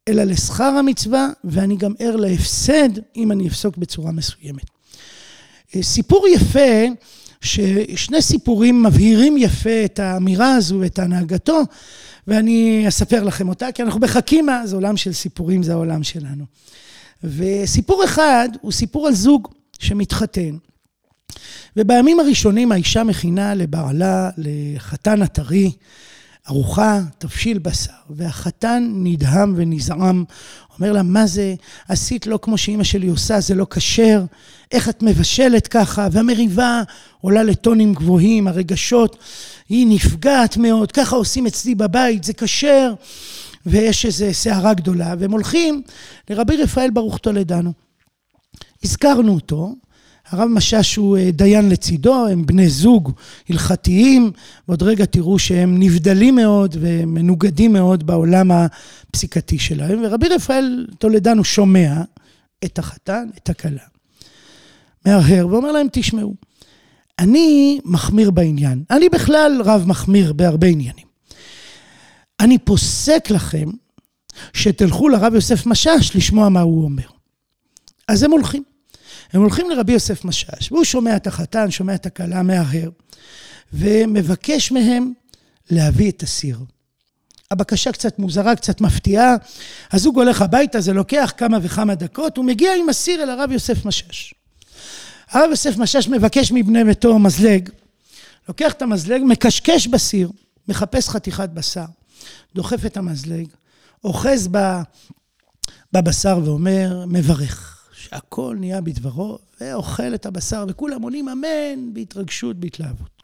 אלא 0.07 0.23
לשכר 0.23 0.63
המצווה, 0.63 1.27
ואני 1.43 1.75
גם 1.75 1.93
ער 1.99 2.15
להפסד 2.15 2.89
אם 3.15 3.31
אני 3.31 3.47
אפסוק 3.47 3.77
בצורה 3.77 4.11
מסוימת. 4.11 4.65
סיפור 5.81 6.27
יפה 6.27 6.85
ששני 7.41 8.21
סיפורים 8.21 8.83
מבהירים 8.83 9.37
יפה 9.37 9.85
את 9.85 9.99
האמירה 9.99 10.55
הזו 10.55 10.77
ואת 10.79 10.99
הנהגתו, 10.99 11.61
ואני 12.27 12.85
אספר 12.87 13.23
לכם 13.23 13.49
אותה, 13.49 13.71
כי 13.71 13.83
אנחנו 13.83 13.99
בחכימה, 13.99 14.67
זה 14.67 14.75
עולם 14.75 14.97
של 14.97 15.13
סיפורים, 15.13 15.63
זה 15.63 15.71
העולם 15.71 16.03
שלנו. 16.03 16.45
וסיפור 17.23 18.03
אחד 18.03 18.49
הוא 18.61 18.71
סיפור 18.71 19.07
על 19.07 19.13
זוג 19.13 19.47
שמתחתן. 19.79 20.57
ובימים 21.77 22.19
הראשונים 22.19 22.71
האישה 22.71 23.03
מכינה 23.03 23.53
לבעלה, 23.53 24.29
לחתן 24.37 25.21
הטרי, 25.21 25.71
ארוחה, 26.49 27.01
תבשיל 27.17 27.57
בשר, 27.57 27.91
והחתן 28.09 28.91
נדהם 28.95 29.53
ונזעם, 29.57 30.23
אומר 30.77 30.91
לה, 30.91 31.03
מה 31.03 31.27
זה, 31.27 31.55
עשית 31.87 32.27
לא 32.27 32.39
כמו 32.41 32.57
שאימא 32.57 32.83
שלי 32.83 33.07
עושה, 33.07 33.39
זה 33.39 33.55
לא 33.55 33.67
כשר, 33.69 34.23
איך 34.71 34.89
את 34.89 35.03
מבשלת 35.03 35.67
ככה, 35.67 36.07
והמריבה 36.11 36.81
עולה 37.21 37.43
לטונים 37.43 37.93
גבוהים, 37.93 38.47
הרגשות, 38.47 39.17
היא 39.69 39.87
נפגעת 39.89 40.57
מאוד, 40.57 40.91
ככה 40.91 41.15
עושים 41.15 41.47
אצלי 41.47 41.75
בבית, 41.75 42.23
זה 42.23 42.33
כשר, 42.33 42.93
ויש 43.65 44.05
איזו 44.05 44.25
סערה 44.31 44.73
גדולה, 44.73 45.13
והם 45.19 45.31
הולכים 45.31 45.81
לרבי 46.29 46.57
רפאל 46.57 46.89
ברוך 46.89 47.17
תולדנו. 47.17 47.73
הזכרנו 48.83 49.33
אותו, 49.33 49.75
הרב 50.29 50.49
משאש 50.49 50.95
הוא 50.95 51.17
אה, 51.17 51.31
דיין 51.31 51.69
לצידו, 51.69 52.27
הם 52.27 52.45
בני 52.45 52.69
זוג 52.69 53.11
הלכתיים, 53.49 54.31
ועוד 54.67 54.83
רגע 54.83 55.05
תראו 55.05 55.39
שהם 55.39 55.79
נבדלים 55.79 56.35
מאוד 56.35 56.75
ומנוגדים 56.79 57.73
מאוד 57.73 58.07
בעולם 58.07 58.51
הפסיקתי 58.51 59.59
שלהם, 59.59 60.01
ורבי 60.03 60.27
רפאל 60.27 60.87
טולדנו 60.99 61.43
שומע 61.43 62.01
את 62.65 62.79
החתן, 62.79 63.27
את 63.37 63.49
הכלה, 63.49 63.83
מהרהר 65.05 65.47
ואומר 65.47 65.71
להם, 65.71 65.87
תשמעו, 65.91 66.33
אני 67.19 67.79
מחמיר 67.85 68.31
בעניין, 68.31 68.83
אני 68.91 69.09
בכלל 69.09 69.61
רב 69.65 69.83
מחמיר 69.87 70.33
בהרבה 70.33 70.67
עניינים. 70.67 71.14
אני 72.39 72.57
פוסק 72.57 73.27
לכם 73.29 73.69
שתלכו 74.53 75.09
לרב 75.09 75.33
יוסף 75.33 75.65
משאש 75.65 76.15
לשמוע 76.15 76.49
מה 76.49 76.61
הוא 76.61 76.83
אומר. 76.83 77.07
אז 78.07 78.23
הם 78.23 78.31
הולכים. 78.31 78.63
הם 79.33 79.41
הולכים 79.41 79.69
לרבי 79.69 79.93
יוסף 79.93 80.25
משאש, 80.25 80.71
והוא 80.71 80.83
שומע 80.83 81.15
את 81.15 81.27
החתן, 81.27 81.71
שומע 81.71 81.95
את 81.95 82.05
הכלה 82.05 82.43
מההר, 82.43 82.89
ומבקש 83.73 84.71
מהם 84.71 85.13
להביא 85.69 86.11
את 86.11 86.23
הסיר. 86.23 86.59
הבקשה 87.51 87.91
קצת 87.91 88.19
מוזרה, 88.19 88.55
קצת 88.55 88.81
מפתיעה. 88.81 89.35
הזוג 89.91 90.19
הולך 90.19 90.41
הביתה, 90.41 90.81
זה 90.81 90.93
לוקח 90.93 91.33
כמה 91.37 91.57
וכמה 91.61 91.95
דקות, 91.95 92.37
הוא 92.37 92.45
מגיע 92.45 92.75
עם 92.75 92.89
הסיר 92.89 93.23
אל 93.23 93.29
הרב 93.29 93.51
יוסף 93.51 93.85
משאש. 93.85 94.33
הרב 95.29 95.49
יוסף 95.49 95.77
משאש 95.77 96.07
מבקש 96.07 96.51
מבני 96.51 96.83
ביתו 96.83 97.19
מזלג, 97.19 97.69
לוקח 98.47 98.71
את 98.71 98.81
המזלג, 98.81 99.21
מקשקש 99.25 99.87
בסיר, 99.87 100.31
מחפש 100.67 101.09
חתיכת 101.09 101.49
בשר, 101.49 101.85
דוחף 102.55 102.85
את 102.85 102.97
המזלג, 102.97 103.47
אוחז 104.03 104.49
בבשר 105.93 106.39
ואומר, 106.45 107.05
מברך, 107.07 107.87
שהכל 107.93 108.55
נהיה 108.59 108.81
בדברו, 108.81 109.37
ואוכל 109.61 110.15
את 110.15 110.25
הבשר, 110.25 110.65
וכולם 110.67 111.01
עונים 111.01 111.29
אמן 111.29 111.93
בהתרגשות, 111.93 112.59
בהתלהבות. 112.59 113.23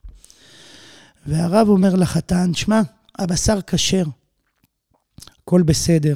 והרב 1.25 1.69
אומר 1.69 1.95
לחתן, 1.95 2.53
שמע, 2.53 2.81
הבשר 3.19 3.61
כשר, 3.67 4.03
הכל 5.43 5.61
בסדר. 5.61 6.15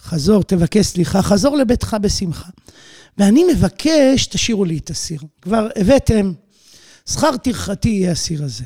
חזור, 0.00 0.42
תבקש 0.42 0.86
סליחה, 0.86 1.22
חזור 1.22 1.56
לביתך 1.56 1.96
בשמחה. 2.00 2.48
ואני 3.18 3.44
מבקש, 3.52 4.26
תשאירו 4.26 4.64
לי 4.64 4.78
את 4.78 4.90
הסיר. 4.90 5.20
כבר 5.42 5.68
הבאתם, 5.76 6.32
שכר 7.10 7.36
טרחתי 7.36 7.88
יהיה 7.88 8.12
הסיר 8.12 8.44
הזה. 8.44 8.64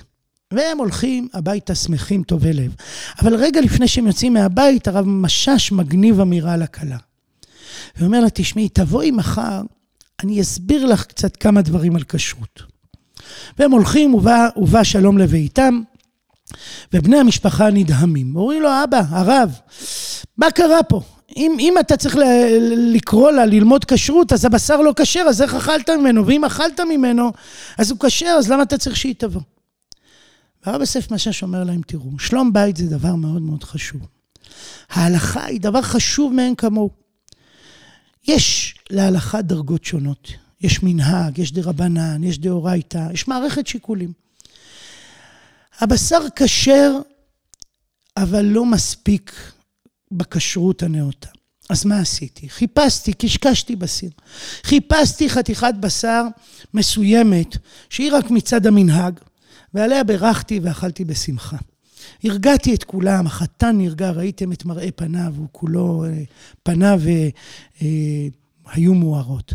והם 0.52 0.78
הולכים 0.78 1.28
הביתה 1.34 1.74
שמחים, 1.74 2.22
טובי 2.22 2.52
לב. 2.52 2.74
אבל 3.22 3.34
רגע 3.34 3.60
לפני 3.60 3.88
שהם 3.88 4.06
יוצאים 4.06 4.34
מהבית, 4.34 4.88
הרב 4.88 5.06
משש 5.06 5.72
מגניב 5.72 6.20
אמירה 6.20 6.56
לכלה. 6.56 6.96
ואומר 7.96 8.20
לה, 8.20 8.30
תשמעי, 8.30 8.68
תבואי 8.68 9.10
מחר, 9.10 9.62
אני 10.22 10.40
אסביר 10.40 10.86
לך 10.86 11.04
קצת 11.04 11.36
כמה 11.36 11.62
דברים 11.62 11.96
על 11.96 12.02
כשרות. 12.08 12.62
והם 13.58 13.70
הולכים, 13.70 14.14
ובא, 14.14 14.48
ובא 14.56 14.84
שלום 14.84 15.18
לביתם, 15.18 15.80
ובני 16.92 17.18
המשפחה 17.18 17.70
נדהמים. 17.70 18.36
אומרים 18.36 18.62
לו, 18.62 18.68
אבא, 18.84 19.02
הרב, 19.08 19.58
מה 20.36 20.50
קרה 20.50 20.82
פה? 20.82 21.00
אם, 21.36 21.56
אם 21.60 21.74
אתה 21.80 21.96
צריך 21.96 22.16
ל, 22.16 22.22
לקרוא 22.94 23.30
לה 23.30 23.46
ללמוד 23.46 23.84
כשרות, 23.84 24.32
אז 24.32 24.44
הבשר 24.44 24.80
לא 24.80 24.92
כשר, 24.96 25.20
אז 25.28 25.42
איך 25.42 25.54
אכלת 25.54 25.90
ממנו? 25.90 26.26
ואם 26.26 26.44
אכלת 26.44 26.80
ממנו, 26.80 27.32
אז 27.78 27.90
הוא 27.90 27.98
כשר, 28.00 28.36
אז 28.38 28.50
למה 28.50 28.62
אתה 28.62 28.78
צריך 28.78 28.96
שהיא 28.96 29.14
תבוא? 29.18 29.40
והרב 30.66 30.80
יוסף 30.80 31.10
משש 31.10 31.42
אומר 31.42 31.64
להם, 31.64 31.80
תראו, 31.86 32.18
שלום 32.18 32.52
בית 32.52 32.76
זה 32.76 32.86
דבר 32.86 33.14
מאוד 33.14 33.42
מאוד 33.42 33.64
חשוב. 33.64 34.06
ההלכה 34.90 35.44
היא 35.44 35.60
דבר 35.60 35.82
חשוב 35.82 36.32
מאין 36.32 36.54
כמוהו. 36.54 36.90
יש 38.28 38.74
להלכה 38.90 39.42
דרגות 39.42 39.84
שונות. 39.84 40.28
יש 40.60 40.82
מנהג, 40.82 41.38
יש 41.38 41.52
דרבנן, 41.52 42.24
יש 42.24 42.38
דאורייתא, 42.38 43.08
יש 43.12 43.28
מערכת 43.28 43.66
שיקולים. 43.66 44.12
הבשר 45.78 46.20
כשר, 46.36 46.98
אבל 48.16 48.44
לא 48.44 48.64
מספיק 48.64 49.52
בכשרות 50.12 50.82
הנאותה. 50.82 51.28
אז 51.70 51.84
מה 51.84 52.00
עשיתי? 52.00 52.48
חיפשתי, 52.48 53.12
קשקשתי 53.12 53.76
בסיר. 53.76 54.10
חיפשתי 54.62 55.30
חתיכת 55.30 55.74
בשר 55.80 56.22
מסוימת, 56.74 57.56
שהיא 57.90 58.12
רק 58.12 58.30
מצד 58.30 58.66
המנהג, 58.66 59.20
ועליה 59.74 60.04
בירכתי 60.04 60.60
ואכלתי 60.60 61.04
בשמחה. 61.04 61.56
הרגעתי 62.24 62.74
את 62.74 62.84
כולם, 62.84 63.26
החתן 63.26 63.78
נרגע, 63.78 64.10
ראיתם 64.10 64.52
את 64.52 64.64
מראה 64.64 64.88
פניו, 64.96 65.34
הוא 65.36 65.48
כולו, 65.52 66.04
אה, 66.04 66.22
פניו 66.62 67.00
אה, 67.06 67.28
אה, 67.82 68.28
היו 68.66 68.94
מוארות. 68.94 69.54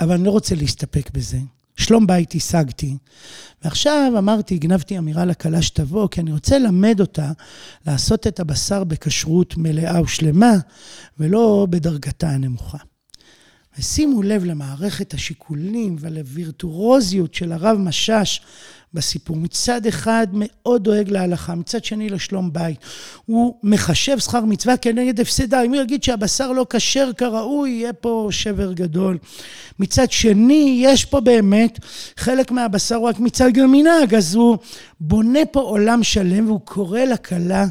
אבל 0.00 0.14
אני 0.14 0.24
לא 0.24 0.30
רוצה 0.30 0.54
להסתפק 0.54 1.10
בזה. 1.14 1.38
שלום 1.76 2.06
בית 2.06 2.34
השגתי. 2.34 2.96
ועכשיו 3.64 4.12
אמרתי, 4.18 4.54
הגנבתי 4.54 4.98
אמירה 4.98 5.24
לכלה 5.24 5.62
שתבוא, 5.62 6.08
כי 6.08 6.20
אני 6.20 6.32
רוצה 6.32 6.58
ללמד 6.58 7.00
אותה 7.00 7.32
לעשות 7.86 8.26
את 8.26 8.40
הבשר 8.40 8.84
בכשרות 8.84 9.56
מלאה 9.56 10.02
ושלמה, 10.02 10.52
ולא 11.18 11.66
בדרגתה 11.70 12.30
הנמוכה. 12.30 12.78
ושימו 13.78 14.22
לב 14.22 14.44
למערכת 14.44 15.14
השיקולים 15.14 15.96
ולווירטורוזיות 16.00 17.34
של 17.34 17.52
הרב 17.52 17.78
משאש 17.78 18.40
בסיפור. 18.94 19.36
מצד 19.36 19.86
אחד 19.86 20.26
מאוד 20.32 20.84
דואג 20.84 21.08
להלכה, 21.08 21.54
מצד 21.54 21.84
שני 21.84 22.08
לשלום 22.08 22.52
בית. 22.52 22.78
הוא 23.24 23.58
מחשב 23.62 24.18
שכר 24.18 24.44
מצווה 24.44 24.76
כנגד 24.76 25.20
הפסדה. 25.20 25.62
אם 25.62 25.74
הוא 25.74 25.82
יגיד 25.82 26.02
שהבשר 26.02 26.52
לא 26.52 26.66
כשר 26.70 27.10
כראוי, 27.16 27.70
יהיה 27.70 27.92
פה 27.92 28.28
שבר 28.30 28.72
גדול. 28.72 29.18
מצד 29.78 30.10
שני, 30.10 30.80
יש 30.82 31.04
פה 31.04 31.20
באמת, 31.20 31.78
חלק 32.16 32.50
מהבשר 32.50 33.02
רק 33.02 33.20
מצד 33.20 33.58
המנהג, 33.58 34.14
אז 34.14 34.34
הוא 34.34 34.58
בונה 35.00 35.44
פה 35.50 35.60
עולם 35.60 36.02
שלם 36.02 36.46
והוא 36.46 36.60
קורא 36.60 37.00
לכלה 37.00 37.66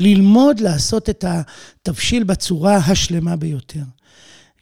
ללמוד 0.00 0.60
לעשות 0.60 1.10
את 1.10 1.24
התבשיל 1.28 2.24
בצורה 2.24 2.76
השלמה 2.76 3.36
ביותר. 3.36 3.82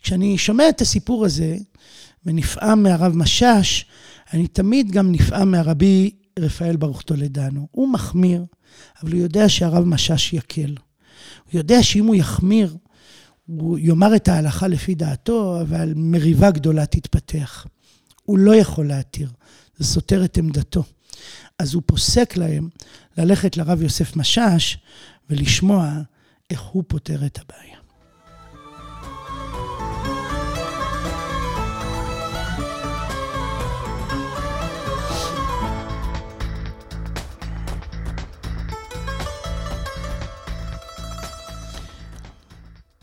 כשאני 0.05 0.39
שומע 0.39 0.69
את 0.69 0.81
הסיפור 0.81 1.25
הזה, 1.25 1.57
ונפעם 2.27 2.83
מהרב 2.83 3.17
משאש, 3.17 3.87
אני 4.33 4.47
תמיד 4.47 4.91
גם 4.91 5.13
נפעם 5.13 5.51
מהרבי 5.51 6.11
רפאל 6.39 6.77
ברוך 6.77 7.03
טולדנו. 7.03 7.69
הוא 7.71 7.93
מחמיר, 7.93 8.45
אבל 9.03 9.13
הוא 9.13 9.21
יודע 9.21 9.49
שהרב 9.49 9.85
משאש 9.85 10.33
יקל. 10.33 10.75
הוא 11.45 11.59
יודע 11.59 11.83
שאם 11.83 12.07
הוא 12.07 12.15
יחמיר, 12.15 12.77
הוא 13.47 13.79
יאמר 13.79 14.17
את 14.17 14.29
ההלכה 14.29 14.69
לפי 14.69 14.95
דעתו, 14.95 15.61
אבל 15.61 15.93
מריבה 15.97 16.51
גדולה 16.51 16.87
תתפתח. 16.87 17.67
הוא 18.25 18.39
לא 18.39 18.55
יכול 18.55 18.89
להתיר, 18.89 19.31
זה 19.77 19.85
סותר 19.85 20.25
את 20.25 20.39
עמדתו. 20.39 20.83
אז 21.59 21.75
הוא 21.75 21.83
פוסק 21.87 22.37
להם 22.37 22.69
ללכת 23.19 23.57
לרב 23.57 23.83
יוסף 23.83 24.17
משאש 24.17 24.79
ולשמוע 25.31 25.93
איך 26.51 26.61
הוא 26.61 26.85
פותר 26.89 27.27
את 27.27 27.39
הבעיה. 27.39 27.84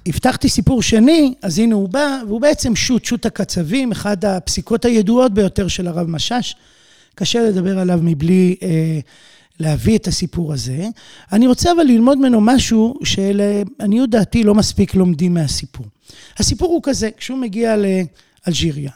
הבטחתי 0.05 0.49
סיפור 0.49 0.81
שני, 0.81 1.33
אז 1.41 1.59
הנה 1.59 1.75
הוא 1.75 1.89
בא, 1.89 2.19
והוא 2.27 2.41
בעצם 2.41 2.75
שו"ת, 2.75 3.05
שו"ת 3.05 3.25
הקצבים, 3.25 3.91
אחד 3.91 4.25
הפסיקות 4.25 4.85
הידועות 4.85 5.33
ביותר 5.33 5.67
של 5.67 5.87
הרב 5.87 6.09
משאש. 6.09 6.55
קשה 7.15 7.41
לדבר 7.41 7.79
עליו 7.79 7.99
מבלי 8.03 8.55
אה, 8.63 8.99
להביא 9.59 9.97
את 9.97 10.07
הסיפור 10.07 10.53
הזה. 10.53 10.87
אני 11.31 11.47
רוצה 11.47 11.71
אבל 11.71 11.83
ללמוד 11.83 12.17
ממנו 12.17 12.41
משהו 12.41 12.99
שלעניות 13.03 14.09
דעתי 14.09 14.43
לא 14.43 14.55
מספיק 14.55 14.95
לומדים 14.95 15.33
מהסיפור. 15.33 15.85
הסיפור 16.37 16.71
הוא 16.71 16.81
כזה, 16.83 17.09
כשהוא 17.17 17.37
מגיע 17.37 17.75
לאלג'יריה, 17.77 18.91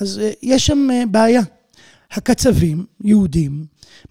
אז 0.00 0.18
אה, 0.18 0.30
יש 0.42 0.66
שם 0.66 0.88
אה, 0.92 1.02
בעיה. 1.10 1.42
הקצבים, 2.12 2.84
יהודים, 3.04 3.64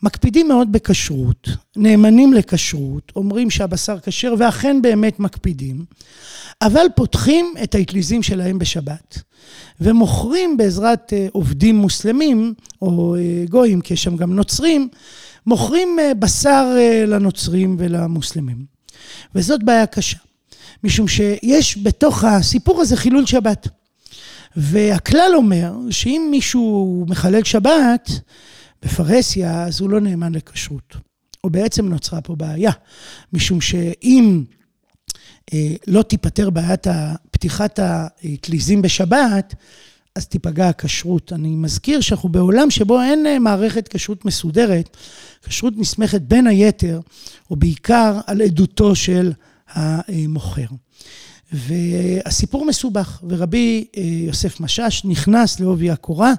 מקפידים 0.03 0.47
מאוד 0.47 0.71
בכשרות, 0.71 1.49
נאמנים 1.75 2.33
לכשרות, 2.33 3.11
אומרים 3.15 3.49
שהבשר 3.49 3.99
כשר, 3.99 4.33
ואכן 4.39 4.81
באמת 4.81 5.19
מקפידים, 5.19 5.85
אבל 6.61 6.85
פותחים 6.95 7.53
את 7.63 7.75
האטליזים 7.75 8.23
שלהם 8.23 8.59
בשבת, 8.59 9.21
ומוכרים 9.81 10.57
בעזרת 10.57 11.13
אה, 11.13 11.27
עובדים 11.31 11.75
מוסלמים, 11.75 12.53
או 12.81 13.15
אה, 13.15 13.45
גויים, 13.49 13.81
כי 13.81 13.93
יש 13.93 14.03
שם 14.03 14.17
גם 14.17 14.35
נוצרים, 14.35 14.89
מוכרים 15.45 15.99
אה, 15.99 16.13
בשר 16.13 16.77
לנוצרים 17.07 17.75
ולמוסלמים. 17.79 18.65
וזאת 19.35 19.63
בעיה 19.63 19.85
קשה, 19.85 20.17
משום 20.83 21.07
שיש 21.07 21.77
בתוך 21.77 22.23
הסיפור 22.23 22.81
הזה 22.81 22.97
חילול 22.97 23.25
שבת. 23.25 23.67
והכלל 24.55 25.31
אומר 25.35 25.73
שאם 25.89 26.27
מישהו 26.31 27.05
מחלל 27.09 27.43
שבת 27.43 28.11
בפרהסיה, 28.83 29.63
אז 29.63 29.81
הוא 29.81 29.89
לא 29.89 30.01
נאמן 30.01 30.35
לכשרות. 30.35 30.95
או 31.43 31.49
בעצם 31.49 31.89
נוצרה 31.89 32.21
פה 32.21 32.35
בעיה, 32.35 32.71
משום 33.33 33.61
שאם 33.61 34.43
אה, 35.53 35.75
לא 35.87 36.01
תיפתר 36.01 36.49
בעיית 36.49 36.87
פתיחת 37.31 37.79
האטליזים 37.79 38.81
בשבת, 38.81 39.55
אז 40.15 40.27
תיפגע 40.27 40.69
הכשרות. 40.69 41.33
אני 41.33 41.55
מזכיר 41.55 42.01
שאנחנו 42.01 42.29
בעולם 42.29 42.71
שבו 42.71 43.01
אין 43.01 43.27
אה, 43.27 43.39
מערכת 43.39 43.87
כשרות 43.87 44.25
מסודרת, 44.25 44.97
כשרות 45.43 45.73
נסמכת 45.77 46.21
בין 46.21 46.47
היתר, 46.47 46.99
או 47.51 47.55
בעיקר 47.55 48.19
על 48.27 48.41
עדותו 48.41 48.95
של 48.95 49.33
המוכר. 49.67 50.65
והסיפור 51.53 52.65
מסובך, 52.65 53.19
ורבי 53.29 53.85
אה, 53.97 54.01
יוסף 54.03 54.59
משאש 54.59 55.05
נכנס 55.05 55.59
לעובי 55.59 55.91
הקורה, 55.91 56.33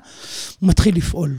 הוא 0.60 0.68
מתחיל 0.68 0.96
לפעול. 0.96 1.34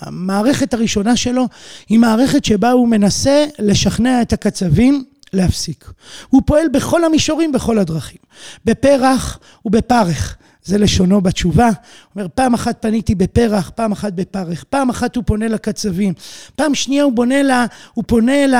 המערכת 0.00 0.74
הראשונה 0.74 1.16
שלו 1.16 1.46
היא 1.88 1.98
מערכת 1.98 2.44
שבה 2.44 2.70
הוא 2.70 2.88
מנסה 2.88 3.46
לשכנע 3.58 4.22
את 4.22 4.32
הקצבים 4.32 5.04
להפסיק. 5.32 5.92
הוא 6.28 6.42
פועל 6.46 6.68
בכל 6.68 7.04
המישורים, 7.04 7.52
בכל 7.52 7.78
הדרכים. 7.78 8.18
בפרח 8.64 9.38
ובפרך. 9.64 10.36
זה 10.64 10.78
לשונו 10.78 11.20
בתשובה. 11.20 11.66
הוא 11.66 11.74
אומר, 12.16 12.26
פעם 12.34 12.54
אחת 12.54 12.82
פניתי 12.82 13.14
בפרח, 13.14 13.70
פעם 13.74 13.92
אחת 13.92 14.12
בפרך, 14.12 14.64
פעם 14.64 14.90
אחת 14.90 15.16
הוא 15.16 15.24
פונה 15.26 15.48
לקצבים, 15.48 16.14
פעם 16.56 16.74
שנייה 16.74 17.04
הוא, 17.04 17.26
לה, 17.26 17.66
הוא 17.94 18.04
פונה 18.06 18.46
ל... 18.46 18.54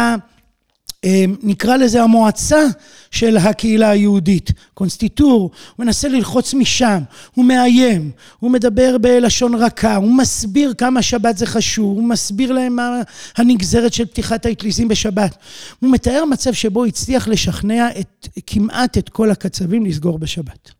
נקרא 1.42 1.76
לזה 1.76 2.02
המועצה 2.02 2.66
של 3.10 3.36
הקהילה 3.36 3.90
היהודית, 3.90 4.50
קונסטיטור, 4.74 5.40
הוא 5.76 5.84
מנסה 5.84 6.08
ללחוץ 6.08 6.54
משם, 6.54 6.98
הוא 7.34 7.44
מאיים, 7.44 8.10
הוא 8.38 8.50
מדבר 8.50 8.98
בלשון 8.98 9.54
רכה, 9.54 9.96
הוא 9.96 10.14
מסביר 10.14 10.74
כמה 10.74 11.02
שבת 11.02 11.38
זה 11.38 11.46
חשוב, 11.46 11.96
הוא 11.96 12.08
מסביר 12.08 12.52
להם 12.52 12.76
מה 12.76 13.02
הנגזרת 13.36 13.92
של 13.92 14.06
פתיחת 14.06 14.46
האטליזים 14.46 14.88
בשבת. 14.88 15.36
הוא 15.80 15.92
מתאר 15.92 16.24
מצב 16.24 16.52
שבו 16.52 16.84
הצליח 16.84 17.28
לשכנע 17.28 17.88
את, 18.00 18.28
כמעט 18.46 18.98
את 18.98 19.08
כל 19.08 19.30
הקצבים 19.30 19.86
לסגור 19.86 20.18
בשבת. 20.18 20.70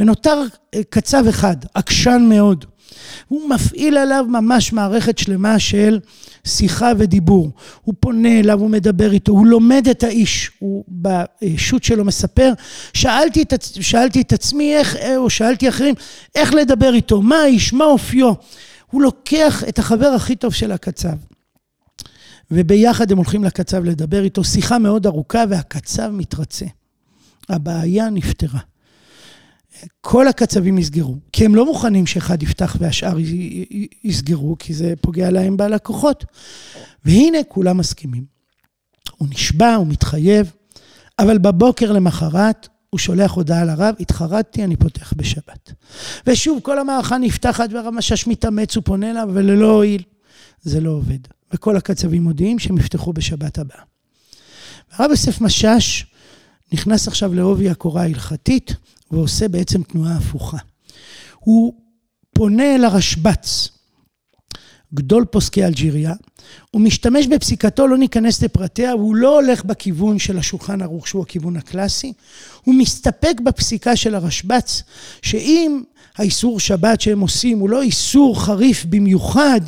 ונותר 0.00 0.42
קצב 0.90 1.24
אחד, 1.28 1.56
עקשן 1.74 2.26
מאוד. 2.28 2.64
הוא 3.28 3.50
מפעיל 3.50 3.96
עליו 3.96 4.24
ממש 4.28 4.72
מערכת 4.72 5.18
שלמה 5.18 5.58
של 5.58 6.00
שיחה 6.44 6.92
ודיבור. 6.98 7.50
הוא 7.82 7.94
פונה 8.00 8.40
אליו, 8.40 8.60
הוא 8.60 8.70
מדבר 8.70 9.12
איתו, 9.12 9.32
הוא 9.32 9.46
לומד 9.46 9.88
את 9.90 10.02
האיש. 10.02 10.50
הוא 10.58 10.84
בשו"ת 10.88 11.84
שלו 11.84 12.04
מספר, 12.04 12.52
שאלתי 12.92 13.42
את, 13.42 13.54
שאלתי 13.80 14.20
את 14.20 14.32
עצמי 14.32 14.76
איך, 14.76 14.96
או 15.16 15.30
שאלתי 15.30 15.68
אחרים, 15.68 15.94
איך 16.34 16.54
לדבר 16.54 16.94
איתו, 16.94 17.22
מה 17.22 17.36
האיש, 17.36 17.72
מה 17.72 17.84
אופיו. 17.84 18.32
הוא 18.90 19.02
לוקח 19.02 19.64
את 19.68 19.78
החבר 19.78 20.06
הכי 20.06 20.36
טוב 20.36 20.54
של 20.54 20.72
הקצב. 20.72 21.16
וביחד 22.50 23.12
הם 23.12 23.16
הולכים 23.16 23.44
לקצב 23.44 23.84
לדבר 23.84 24.24
איתו, 24.24 24.44
שיחה 24.44 24.78
מאוד 24.78 25.06
ארוכה 25.06 25.44
והקצב 25.48 26.10
מתרצה. 26.10 26.66
הבעיה 27.48 28.10
נפתרה. 28.10 28.60
כל 30.00 30.28
הקצבים 30.28 30.78
יסגרו, 30.78 31.16
כי 31.32 31.44
הם 31.44 31.54
לא 31.54 31.66
מוכנים 31.66 32.06
שאחד 32.06 32.42
יפתח 32.42 32.76
והשאר 32.80 33.16
יסגרו, 34.04 34.56
כי 34.58 34.74
זה 34.74 34.94
פוגע 35.00 35.30
להם 35.30 35.56
בלקוחות. 35.56 36.24
והנה 37.04 37.38
כולם 37.48 37.76
מסכימים. 37.76 38.24
הוא 39.16 39.28
נשבע, 39.30 39.74
הוא 39.74 39.86
מתחייב, 39.86 40.52
אבל 41.18 41.38
בבוקר 41.38 41.92
למחרת 41.92 42.68
הוא 42.90 42.98
שולח 42.98 43.32
הודעה 43.32 43.64
לרב, 43.64 43.94
התחרטתי, 44.00 44.64
אני 44.64 44.76
פותח 44.76 45.12
בשבת. 45.16 45.72
ושוב, 46.26 46.60
כל 46.62 46.78
המערכה 46.78 47.18
נפתחת 47.18 47.68
והרב 47.72 47.94
משש 47.94 48.26
מתאמץ, 48.26 48.76
הוא 48.76 48.84
פונה 48.84 49.10
אליו, 49.10 49.28
וללא 49.32 49.70
הועיל. 49.70 50.02
זה 50.62 50.80
לא 50.80 50.90
עובד. 50.90 51.18
וכל 51.52 51.76
הקצבים 51.76 52.22
מודיעים 52.22 52.58
שהם 52.58 52.78
יפתחו 52.78 53.12
בשבת 53.12 53.58
הבאה. 53.58 53.80
הרב 54.92 55.10
יוסף 55.10 55.40
משש 55.40 56.06
נכנס 56.72 57.08
עכשיו 57.08 57.34
לעובי 57.34 57.70
הקורה 57.70 58.02
ההלכתית, 58.02 58.74
ועושה 59.10 59.48
בעצם 59.48 59.82
תנועה 59.82 60.16
הפוכה. 60.16 60.58
הוא 61.38 61.74
פונה 62.32 62.74
אל 62.74 62.84
הרשב"ץ, 62.84 63.68
גדול 64.94 65.24
פוסקי 65.24 65.64
אלג'יריה, 65.64 66.14
הוא 66.70 66.82
משתמש 66.82 67.26
בפסיקתו, 67.26 67.86
לא 67.86 67.98
ניכנס 67.98 68.42
לפרטיה, 68.42 68.92
הוא 68.92 69.16
לא 69.16 69.40
הולך 69.40 69.64
בכיוון 69.64 70.18
של 70.18 70.38
השולחן 70.38 70.82
ערוך 70.82 71.08
שהוא 71.08 71.22
הכיוון 71.22 71.56
הקלאסי, 71.56 72.12
הוא 72.64 72.74
מסתפק 72.74 73.40
בפסיקה 73.44 73.96
של 73.96 74.14
הרשב"ץ, 74.14 74.82
שאם 75.22 75.82
האיסור 76.16 76.60
שבת 76.60 77.00
שהם 77.00 77.20
עושים 77.20 77.58
הוא 77.58 77.70
לא 77.70 77.82
איסור 77.82 78.44
חריף 78.44 78.84
במיוחד, 78.84 79.60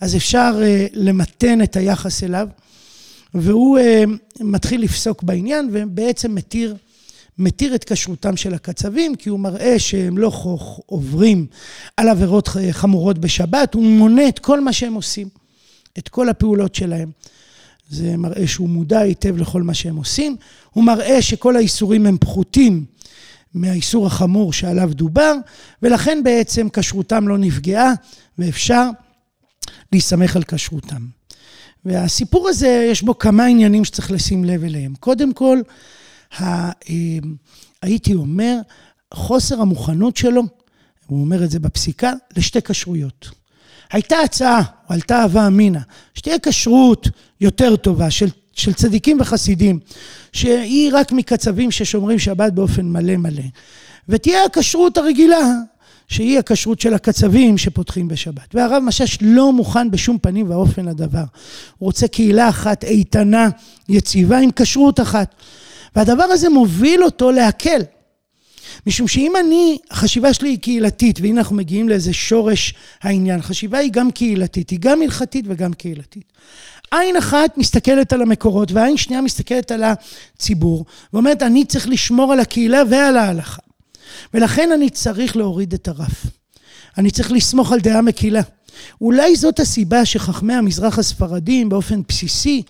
אז 0.00 0.16
אפשר 0.16 0.60
uh, 0.60 0.90
למתן 0.94 1.62
את 1.62 1.76
היחס 1.76 2.24
אליו, 2.24 2.48
והוא 3.34 3.78
uh, 3.78 3.82
מתחיל 4.40 4.82
לפסוק 4.82 5.22
בעניין 5.22 5.68
ובעצם 5.72 6.34
מתיר 6.34 6.76
מתיר 7.40 7.74
את 7.74 7.84
כשרותם 7.84 8.36
של 8.36 8.54
הקצבים, 8.54 9.16
כי 9.16 9.28
הוא 9.28 9.40
מראה 9.40 9.78
שהם 9.78 10.18
לא 10.18 10.32
עוברים 10.86 11.46
על 11.96 12.08
עבירות 12.08 12.48
חמורות 12.70 13.18
בשבת, 13.18 13.74
הוא 13.74 13.84
מונה 13.84 14.28
את 14.28 14.38
כל 14.38 14.60
מה 14.60 14.72
שהם 14.72 14.94
עושים, 14.94 15.28
את 15.98 16.08
כל 16.08 16.28
הפעולות 16.28 16.74
שלהם. 16.74 17.10
זה 17.90 18.16
מראה 18.16 18.46
שהוא 18.46 18.68
מודע 18.68 18.98
היטב 18.98 19.36
לכל 19.36 19.62
מה 19.62 19.74
שהם 19.74 19.96
עושים, 19.96 20.36
הוא 20.70 20.84
מראה 20.84 21.22
שכל 21.22 21.56
האיסורים 21.56 22.06
הם 22.06 22.18
פחותים 22.20 22.84
מהאיסור 23.54 24.06
החמור 24.06 24.52
שעליו 24.52 24.90
דובר, 24.94 25.34
ולכן 25.82 26.20
בעצם 26.24 26.68
כשרותם 26.72 27.28
לא 27.28 27.38
נפגעה, 27.38 27.92
ואפשר 28.38 28.88
להסתמך 29.92 30.36
על 30.36 30.42
כשרותם. 30.42 31.06
והסיפור 31.84 32.48
הזה, 32.48 32.86
יש 32.90 33.02
בו 33.02 33.18
כמה 33.18 33.44
עניינים 33.44 33.84
שצריך 33.84 34.10
לשים 34.10 34.44
לב 34.44 34.64
אליהם. 34.64 34.94
קודם 35.00 35.32
כל, 35.32 35.60
ה, 36.38 36.70
אמ, 36.88 37.34
הייתי 37.82 38.14
אומר, 38.14 38.56
חוסר 39.14 39.60
המוכנות 39.60 40.16
שלו, 40.16 40.42
הוא 41.06 41.20
אומר 41.20 41.44
את 41.44 41.50
זה 41.50 41.58
בפסיקה, 41.58 42.12
לשתי 42.36 42.62
כשרויות. 42.62 43.30
הייתה 43.92 44.16
הצעה, 44.24 44.62
עלתה 44.88 45.22
הווה 45.22 45.46
אמינא, 45.46 45.80
שתהיה 46.14 46.36
כשרות 46.42 47.08
יותר 47.40 47.76
טובה 47.76 48.10
של, 48.10 48.28
של 48.52 48.72
צדיקים 48.72 49.20
וחסידים, 49.20 49.78
שהיא 50.32 50.90
רק 50.94 51.12
מקצבים 51.12 51.70
ששומרים 51.70 52.18
שבת 52.18 52.52
באופן 52.52 52.86
מלא 52.86 53.16
מלא. 53.16 53.42
ותהיה 54.08 54.44
הכשרות 54.44 54.98
הרגילה, 54.98 55.52
שהיא 56.08 56.38
הכשרות 56.38 56.80
של 56.80 56.94
הקצבים 56.94 57.58
שפותחים 57.58 58.08
בשבת. 58.08 58.54
והרב 58.54 58.82
משש 58.82 59.18
לא 59.20 59.52
מוכן 59.52 59.90
בשום 59.90 60.18
פנים 60.18 60.50
ואופן 60.50 60.84
לדבר. 60.84 61.18
הוא 61.78 61.86
רוצה 61.86 62.08
קהילה 62.08 62.48
אחת 62.48 62.84
איתנה, 62.84 63.48
יציבה, 63.88 64.38
עם 64.38 64.50
כשרות 64.56 65.00
אחת. 65.00 65.34
והדבר 65.96 66.24
הזה 66.24 66.48
מוביל 66.48 67.04
אותו 67.04 67.32
להקל. 67.32 67.82
משום 68.86 69.08
שאם 69.08 69.32
אני, 69.40 69.78
החשיבה 69.90 70.32
שלי 70.34 70.48
היא 70.48 70.58
קהילתית, 70.58 71.20
והנה 71.20 71.40
אנחנו 71.40 71.56
מגיעים 71.56 71.88
לאיזה 71.88 72.12
שורש 72.12 72.74
העניין, 73.02 73.42
חשיבה 73.42 73.78
היא 73.78 73.90
גם 73.92 74.10
קהילתית, 74.10 74.70
היא 74.70 74.78
גם 74.82 75.02
הלכתית 75.02 75.44
וגם 75.48 75.72
קהילתית. 75.72 76.32
עין 76.90 77.16
אחת 77.16 77.58
מסתכלת 77.58 78.12
על 78.12 78.22
המקורות, 78.22 78.72
ועין 78.72 78.96
שנייה 78.96 79.20
מסתכלת 79.20 79.70
על 79.70 79.82
הציבור, 79.84 80.84
ואומרת, 81.12 81.42
אני 81.42 81.64
צריך 81.64 81.88
לשמור 81.88 82.32
על 82.32 82.40
הקהילה 82.40 82.82
ועל 82.90 83.16
ההלכה. 83.16 83.62
ולכן 84.34 84.72
אני 84.72 84.90
צריך 84.90 85.36
להוריד 85.36 85.74
את 85.74 85.88
הרף. 85.88 86.26
אני 86.98 87.10
צריך 87.10 87.32
לסמוך 87.32 87.72
על 87.72 87.80
דעה 87.80 88.02
מקילה. 88.02 88.40
אולי 89.00 89.36
זאת 89.36 89.60
הסיבה 89.60 90.04
שחכמי 90.04 90.54
המזרח 90.54 90.98
הספרדים 90.98 91.68
באופן 91.68 92.00
בסיסי 92.08 92.62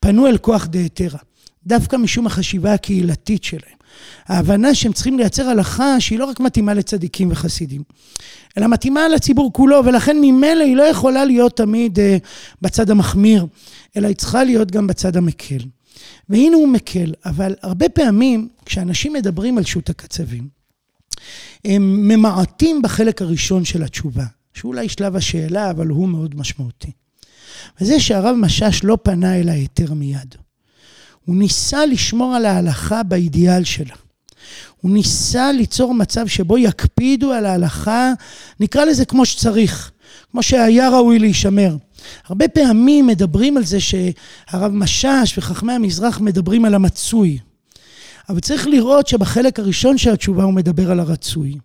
פנו 0.00 0.26
אל 0.26 0.38
כוח 0.38 0.66
דהתרא. 0.66 1.18
דווקא 1.66 1.96
משום 1.96 2.26
החשיבה 2.26 2.74
הקהילתית 2.74 3.44
שלהם. 3.44 3.76
ההבנה 4.26 4.74
שהם 4.74 4.92
צריכים 4.92 5.18
לייצר 5.18 5.48
הלכה 5.48 6.00
שהיא 6.00 6.18
לא 6.18 6.24
רק 6.24 6.40
מתאימה 6.40 6.74
לצדיקים 6.74 7.28
וחסידים, 7.30 7.82
אלא 8.58 8.66
מתאימה 8.66 9.08
לציבור 9.08 9.52
כולו, 9.52 9.84
ולכן 9.84 10.16
ממילא 10.20 10.64
היא 10.64 10.76
לא 10.76 10.82
יכולה 10.82 11.24
להיות 11.24 11.56
תמיד 11.56 11.98
uh, 11.98 12.02
בצד 12.62 12.90
המחמיר, 12.90 13.46
אלא 13.96 14.06
היא 14.06 14.16
צריכה 14.16 14.44
להיות 14.44 14.70
גם 14.70 14.86
בצד 14.86 15.16
המקל. 15.16 15.58
והנה 16.28 16.56
הוא 16.56 16.68
מקל, 16.68 17.12
אבל 17.24 17.54
הרבה 17.62 17.88
פעמים 17.88 18.48
כשאנשים 18.64 19.12
מדברים 19.12 19.58
על 19.58 19.64
שו"ת 19.64 19.90
הקצבים, 19.90 20.48
הם 21.64 22.08
ממעטים 22.08 22.82
בחלק 22.82 23.22
הראשון 23.22 23.64
של 23.64 23.82
התשובה, 23.82 24.24
שאולי 24.54 24.88
שלב 24.88 25.16
השאלה, 25.16 25.70
אבל 25.70 25.86
הוא 25.86 26.08
מאוד 26.08 26.34
משמעותי. 26.34 26.90
וזה 27.80 28.00
שהרב 28.00 28.36
משאש 28.36 28.84
לא 28.84 28.98
פנה 29.02 29.40
אל 29.40 29.48
ההיתר 29.48 29.94
מיד. 29.94 30.34
הוא 31.26 31.36
ניסה 31.36 31.86
לשמור 31.86 32.34
על 32.34 32.44
ההלכה 32.44 33.02
באידיאל 33.02 33.64
שלה. 33.64 33.94
הוא 34.80 34.90
ניסה 34.90 35.52
ליצור 35.52 35.94
מצב 35.94 36.26
שבו 36.26 36.58
יקפידו 36.58 37.32
על 37.32 37.46
ההלכה, 37.46 38.12
נקרא 38.60 38.84
לזה 38.84 39.04
כמו 39.04 39.26
שצריך, 39.26 39.90
כמו 40.32 40.42
שהיה 40.42 40.88
ראוי 40.88 41.18
להישמר. 41.18 41.76
הרבה 42.26 42.48
פעמים 42.48 43.06
מדברים 43.06 43.56
על 43.56 43.64
זה 43.64 43.78
שהרב 43.80 44.72
משאש 44.72 45.38
וחכמי 45.38 45.72
המזרח 45.72 46.20
מדברים 46.20 46.64
על 46.64 46.74
המצוי. 46.74 47.38
אבל 48.28 48.40
צריך 48.40 48.66
לראות 48.66 49.06
שבחלק 49.06 49.58
הראשון 49.58 49.98
של 49.98 50.10
התשובה 50.10 50.44
הוא 50.44 50.54
מדבר 50.54 50.90
על 50.90 51.00
הרצוי. 51.00 51.58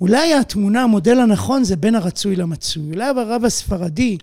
אולי 0.00 0.34
התמונה, 0.34 0.82
המודל 0.82 1.18
הנכון 1.18 1.64
זה 1.64 1.76
בין 1.76 1.94
הרצוי 1.94 2.36
למצוי. 2.36 2.90
אולי 2.90 3.04
הרב 3.04 3.44
הספרדי 3.44 4.18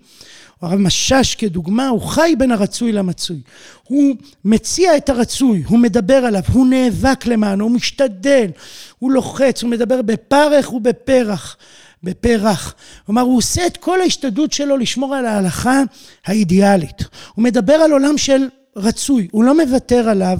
הרב 0.62 0.78
משש 0.78 1.34
כדוגמה, 1.34 1.88
הוא 1.88 2.00
חי 2.00 2.34
בין 2.38 2.50
הרצוי 2.50 2.92
למצוי. 2.92 3.40
הוא 3.84 4.16
מציע 4.44 4.96
את 4.96 5.08
הרצוי, 5.08 5.62
הוא 5.66 5.78
מדבר 5.78 6.14
עליו, 6.14 6.42
הוא 6.52 6.66
נאבק 6.66 7.26
למענו, 7.26 7.64
הוא 7.64 7.72
משתדל, 7.72 8.50
הוא 8.98 9.12
לוחץ, 9.12 9.62
הוא 9.62 9.70
מדבר 9.70 10.02
בפרך 10.02 10.72
ובפרח, 10.72 11.56
בפרח. 12.02 12.74
כלומר, 13.06 13.22
הוא 13.22 13.38
עושה 13.38 13.66
את 13.66 13.76
כל 13.76 14.00
ההשתדלות 14.00 14.52
שלו 14.52 14.76
לשמור 14.76 15.14
על 15.14 15.26
ההלכה 15.26 15.82
האידיאלית. 16.24 17.02
הוא 17.34 17.44
מדבר 17.44 17.74
על 17.74 17.92
עולם 17.92 18.18
של 18.18 18.48
רצוי, 18.76 19.28
הוא 19.30 19.44
לא 19.44 19.64
מוותר 19.64 20.08
עליו, 20.08 20.38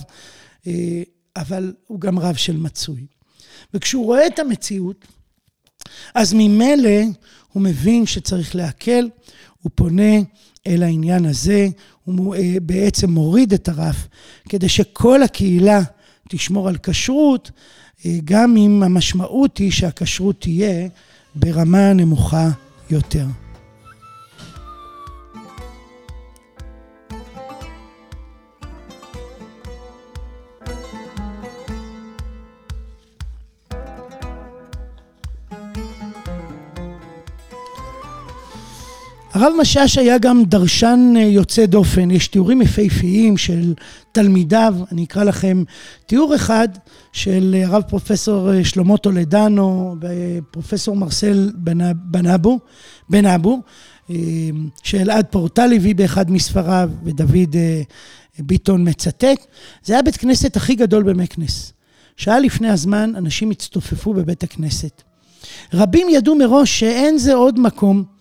אה, 0.67 0.73
אבל 1.37 1.73
הוא 1.87 2.01
גם 2.01 2.19
רב 2.19 2.35
של 2.35 2.57
מצוי. 2.57 3.07
וכשהוא 3.75 4.05
רואה 4.05 4.27
את 4.27 4.39
המציאות, 4.39 5.05
אז 6.15 6.33
ממילא 6.33 7.01
הוא 7.53 7.63
מבין 7.63 8.07
שצריך 8.07 8.57
להקל, 8.57 9.09
הוא 9.63 9.71
פונה 9.75 10.13
אל 10.67 10.83
העניין 10.83 11.27
הזה, 11.27 11.69
הוא 12.05 12.35
אה, 12.35 12.55
בעצם 12.63 13.11
מוריד 13.11 13.53
את 13.53 13.69
הרף, 13.69 14.09
כדי 14.49 14.69
שכל 14.69 15.23
הקהילה 15.23 15.81
תשמור 16.29 16.69
על 16.69 16.77
כשרות, 16.83 17.51
אה, 18.07 18.19
גם 18.25 18.57
אם 18.57 18.83
המשמעות 18.83 19.59
היא 19.59 19.71
שהכשרות 19.71 20.41
תהיה 20.41 20.89
ברמה 21.35 21.93
נמוכה 21.93 22.51
יותר. 22.91 23.27
הרב 39.33 39.53
משאש 39.61 39.99
היה 39.99 40.19
גם 40.19 40.45
דרשן 40.45 41.15
יוצא 41.17 41.67
דופן, 41.67 42.11
יש 42.11 42.29
תיאורים 42.29 42.63
יפהפיים 42.63 43.37
של 43.37 43.75
תלמידיו, 44.13 44.75
אני 44.93 45.05
אקרא 45.05 45.25
לכם 45.25 45.63
תיאור 46.07 46.35
אחד 46.35 46.69
של 47.13 47.57
הרב 47.65 47.83
פרופסור 47.83 48.63
שלמה 48.63 48.97
טולדנו 48.97 49.97
ופרופסור 50.01 50.97
מרסל 50.97 51.51
בן 51.95 52.27
אבו, 52.27 52.59
בן 53.11 53.27
אבו, 53.27 53.61
שאלעד 54.83 55.27
פורטל 55.31 55.73
הביא 55.77 55.95
באחד 55.95 56.31
מספריו 56.31 56.91
ודוד 57.05 57.57
ביטון 58.39 58.89
מצטט, 58.89 59.47
זה 59.85 59.93
היה 59.93 60.03
בית 60.03 60.17
כנסת 60.17 60.57
הכי 60.57 60.75
גדול 60.75 61.03
במקנס. 61.03 61.73
שעה 62.17 62.41
לפני 62.41 62.69
הזמן 62.69 63.13
אנשים 63.17 63.51
הצטופפו 63.51 64.15
בבית 64.15 64.43
הכנסת. 64.43 65.03
רבים 65.75 66.09
ידעו 66.11 66.35
מראש 66.35 66.81
שאין 66.81 67.19
זה 67.19 67.35
עוד 67.35 67.61
מקום, 67.61 68.12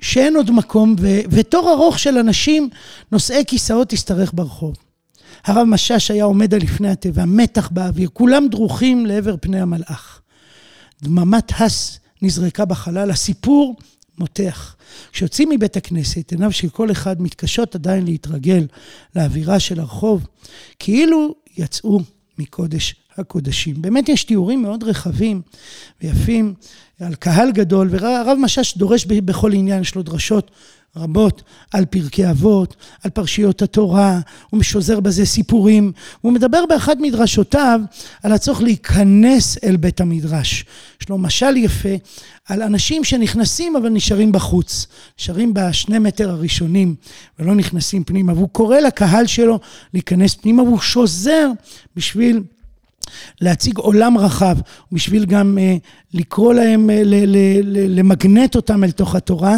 שאין 0.00 0.36
עוד 0.36 0.50
מקום, 0.50 0.94
ו- 1.00 1.20
ותור 1.30 1.72
ארוך 1.72 1.98
של 1.98 2.18
אנשים 2.18 2.68
נושאי 3.12 3.44
כיסאות 3.46 3.92
השתרך 3.92 4.30
ברחוב. 4.34 4.76
הרב 5.44 5.64
משאש 5.64 6.10
היה 6.10 6.24
עומד 6.24 6.54
על 6.54 6.60
לפני 6.60 6.88
הטבע, 6.88 7.24
מתח 7.24 7.68
באוויר, 7.68 8.08
כולם 8.12 8.48
דרוכים 8.48 9.06
לעבר 9.06 9.34
פני 9.40 9.60
המלאך. 9.60 10.20
דממת 11.02 11.52
הס 11.58 11.98
נזרקה 12.22 12.64
בחלל, 12.64 13.10
הסיפור 13.10 13.76
מותח. 14.18 14.76
כשיוצאים 15.12 15.48
מבית 15.50 15.76
הכנסת, 15.76 16.30
עיניו 16.30 16.52
של 16.52 16.68
כל 16.68 16.90
אחד 16.90 17.22
מתקשות 17.22 17.74
עדיין 17.74 18.04
להתרגל 18.04 18.66
לאווירה 19.16 19.60
של 19.60 19.80
הרחוב, 19.80 20.26
כאילו 20.78 21.34
יצאו 21.56 22.00
מקודש 22.38 22.94
הקודשים. 23.16 23.82
באמת 23.82 24.08
יש 24.08 24.24
תיאורים 24.24 24.62
מאוד 24.62 24.84
רחבים 24.84 25.42
ויפים 26.02 26.54
על 27.00 27.14
קהל 27.14 27.52
גדול, 27.52 27.88
והרב 27.90 28.38
משאש 28.40 28.78
דורש 28.78 29.04
בכל 29.06 29.52
עניין, 29.52 29.82
יש 29.82 29.94
לו 29.94 30.02
דרשות 30.02 30.50
רבות 30.96 31.42
על 31.72 31.84
פרקי 31.84 32.30
אבות, 32.30 32.76
על 33.02 33.10
פרשיות 33.10 33.62
התורה, 33.62 34.20
הוא 34.50 34.60
משוזר 34.60 35.00
בזה 35.00 35.26
סיפורים. 35.26 35.92
הוא 36.20 36.32
מדבר 36.32 36.66
באחת 36.68 36.96
מדרשותיו 37.00 37.80
על 38.22 38.32
הצורך 38.32 38.62
להיכנס 38.62 39.58
אל 39.64 39.76
בית 39.76 40.00
המדרש. 40.00 40.64
יש 41.02 41.08
לו 41.08 41.18
משל 41.18 41.56
יפה 41.56 41.88
על 42.48 42.62
אנשים 42.62 43.04
שנכנסים 43.04 43.76
אבל 43.76 43.88
נשארים 43.88 44.32
בחוץ, 44.32 44.86
נשארים 45.18 45.54
בשני 45.54 45.98
מטר 45.98 46.30
הראשונים 46.30 46.94
ולא 47.38 47.54
נכנסים 47.54 48.04
פנימה, 48.04 48.32
והוא 48.32 48.48
קורא 48.48 48.78
לקהל 48.78 49.26
שלו 49.26 49.60
להיכנס 49.94 50.34
פנימה 50.34 50.62
והוא 50.62 50.80
שוזר 50.80 51.50
בשביל 51.96 52.42
להציג 53.40 53.78
עולם 53.78 54.18
רחב, 54.18 54.56
בשביל 54.92 55.24
גם 55.24 55.58
uh, 55.58 55.80
לקרוא 56.14 56.54
להם, 56.54 56.90
uh, 56.90 56.92
למגנט 57.88 58.56
אותם 58.56 58.84
אל 58.84 58.90
תוך 58.90 59.14
התורה, 59.14 59.56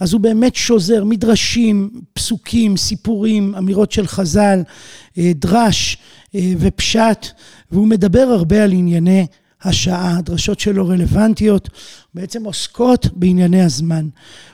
אז 0.00 0.12
הוא 0.12 0.20
באמת 0.20 0.54
שוזר 0.54 1.04
מדרשים, 1.04 1.90
פסוקים, 2.12 2.76
סיפורים, 2.76 3.54
אמירות 3.58 3.92
של 3.92 4.06
חז"ל, 4.06 4.62
uh, 4.62 5.18
דרש 5.34 5.96
uh, 5.96 6.36
ופשט, 6.58 7.26
והוא 7.70 7.86
מדבר 7.86 8.20
הרבה 8.20 8.64
על 8.64 8.72
ענייני 8.72 9.26
השעה, 9.64 10.18
הדרשות 10.18 10.60
שלו 10.60 10.88
רלוונטיות, 10.88 11.68
בעצם 12.14 12.44
עוסקות 12.44 13.06
בענייני 13.16 13.62
הזמן. 13.62 14.08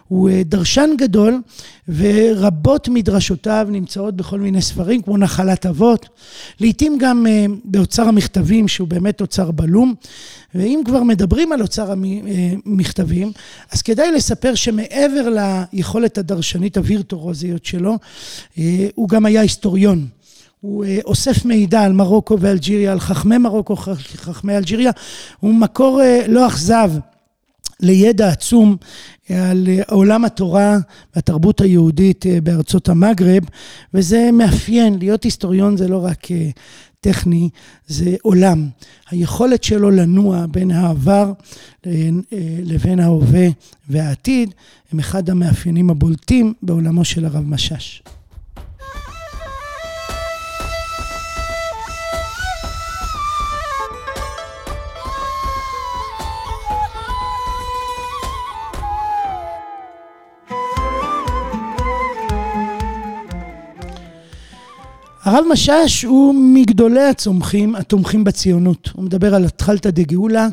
הוא 0.09 0.31
אה, 0.31 0.43
דרשן 0.45 0.91
גדול, 0.99 1.41
ורבות 1.89 2.89
מדרשותיו 2.89 3.67
נמצאות 3.71 4.17
בכל 4.17 4.41
מיני 4.41 4.63
ספרים, 4.63 5.03
כמו 5.03 5.19
נחלת 5.19 5.67
אבות, 5.67 6.09
לעתים 6.61 6.99
גם 6.99 7.27
אה, 7.27 7.47
באוצר 7.65 8.09
המכתבים, 8.09 8.69
שהוא 8.69 8.89
באמת 8.89 9.21
אוצר 9.21 9.51
בלום. 9.51 9.95
ואם 10.55 10.81
כבר 10.85 11.03
מדברים 11.03 11.53
על 11.53 11.63
אוצר 11.63 11.93
המכתבים, 11.93 13.29
אה, 13.29 13.33
אז 13.73 13.83
כדאי 13.83 14.13
לספר 14.13 14.55
שמעבר 14.55 15.29
ליכולת 15.73 16.19
הדרשנית 16.19 16.77
הווירטורוזיות 16.77 17.65
שלו, 17.65 17.99
הוא 18.95 19.09
גם 19.09 19.27
היה 19.27 19.41
היסטוריון. 19.41 20.07
הוא 20.61 20.85
אוסף 21.05 21.45
מידע 21.45 21.83
על 21.83 21.93
מרוקו 21.93 22.41
ואלג'יריה, 22.41 22.93
על 22.93 23.01
חכמי 23.01 23.39
מרוקו, 23.39 23.77
חכמי 23.77 24.57
אלג'יריה, 24.57 24.91
הוא 25.41 25.55
מקור 25.55 26.01
לא 26.29 26.47
אכזב 26.47 26.91
לידע 27.83 28.29
עצום 28.29 28.77
על 29.29 29.69
עולם 29.89 30.25
התורה 30.25 30.79
והתרבות 31.17 31.61
היהודית 31.61 32.27
אה, 32.27 32.41
בארצות 32.41 32.89
המגרב, 32.89 33.43
וזה 33.95 34.31
מאפיין, 34.33 34.99
להיות 34.99 35.25
היסטוריון 35.25 35.77
זה 35.77 35.89
לא 35.89 36.05
רק 36.05 36.31
אה, 36.31 36.51
טכני, 37.01 37.49
זה 37.87 38.17
עולם. 38.23 38.69
היכולת 39.11 39.65
שלו 39.65 39.91
לנוע 39.91 40.47
בין 40.51 40.71
העבר 40.71 41.33
אה, 41.87 42.09
לבין 42.65 43.01
ההווה 43.01 43.49
והעתיד, 43.89 44.55
הם 44.93 44.99
אחד 44.99 45.31
המאפיינים 45.31 45.91
הבולטים 45.91 46.55
בעולמו 46.63 47.05
של 47.05 47.25
הרב 47.25 47.45
משאש. 47.47 48.03
הרב 65.23 65.45
משאש 65.53 66.03
הוא 66.03 66.35
מגדולי 66.35 67.03
הצומחים, 67.03 67.75
התומכים 67.75 68.25
בציונות. 68.25 68.91
הוא 68.95 69.05
מדבר 69.05 69.35
על 69.35 69.45
התחלתא 69.45 69.91
דגאולה, 69.91 70.49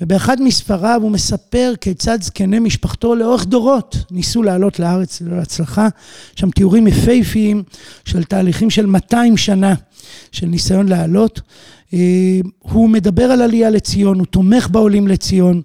ובאחד 0.00 0.42
מספריו 0.42 1.00
הוא 1.02 1.10
מספר 1.10 1.72
כיצד 1.80 2.22
זקני 2.22 2.58
משפחתו 2.58 3.14
לאורך 3.14 3.44
דורות 3.46 3.96
ניסו 4.10 4.42
לעלות 4.42 4.78
לארץ 4.78 5.20
ללא 5.20 5.36
הצלחה. 5.36 5.88
שם 6.36 6.50
תיאורים 6.50 6.86
יפהפיים 6.86 7.62
של 8.04 8.24
תהליכים 8.24 8.70
של 8.70 8.86
200 8.86 9.36
שנה 9.36 9.74
של 10.32 10.46
ניסיון 10.46 10.88
לעלות. 10.88 11.40
אה, 11.94 11.98
הוא 12.58 12.88
מדבר 12.88 13.24
על 13.24 13.42
עלייה 13.42 13.70
לציון, 13.70 14.18
הוא 14.18 14.26
תומך 14.26 14.68
בעולים 14.70 15.08
לציון. 15.08 15.62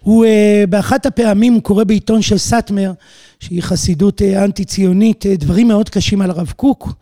הוא 0.00 0.24
אה, 0.24 0.64
באחת 0.68 1.06
הפעמים 1.06 1.52
הוא 1.52 1.62
קורא 1.62 1.84
בעיתון 1.84 2.22
של 2.22 2.38
סאטמר, 2.38 2.92
שהיא 3.40 3.62
חסידות 3.62 4.22
אה, 4.22 4.44
אנטי 4.44 4.64
ציונית, 4.64 5.26
דברים 5.26 5.68
מאוד 5.68 5.88
קשים 5.88 6.22
על 6.22 6.30
הרב 6.30 6.52
קוק. 6.56 6.92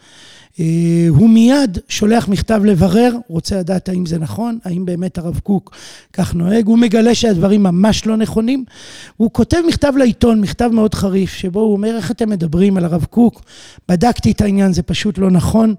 אה, 0.61 1.07
הוא 1.09 1.31
מיד 1.31 1.79
שולח 1.89 2.29
מכתב 2.29 2.61
לברר, 2.65 3.17
רוצה 3.29 3.59
לדעת 3.59 3.89
האם 3.89 4.07
זה 4.07 4.19
נכון, 4.19 4.59
האם 4.65 4.85
באמת 4.87 5.19
הרב 5.19 5.41
קוק 5.43 5.77
כך 6.13 6.35
נוהג, 6.35 6.67
הוא 6.67 6.79
מגלה 6.79 7.15
שהדברים 7.15 7.63
ממש 7.63 8.07
לא 8.07 8.17
נכונים. 8.17 8.65
הוא 9.17 9.31
כותב 9.33 9.59
מכתב 9.69 9.93
לעיתון, 9.97 10.41
מכתב 10.41 10.71
מאוד 10.73 10.95
חריף, 10.95 11.35
שבו 11.35 11.61
הוא 11.61 11.73
אומר, 11.73 11.97
איך 11.97 12.11
אתם 12.11 12.31
מדברים 12.31 12.77
על 12.77 12.85
הרב 12.85 13.05
קוק? 13.05 13.43
בדקתי 13.89 14.31
את 14.31 14.41
העניין, 14.41 14.73
זה 14.73 14.83
פשוט 14.83 15.19
לא 15.19 15.31
נכון, 15.31 15.75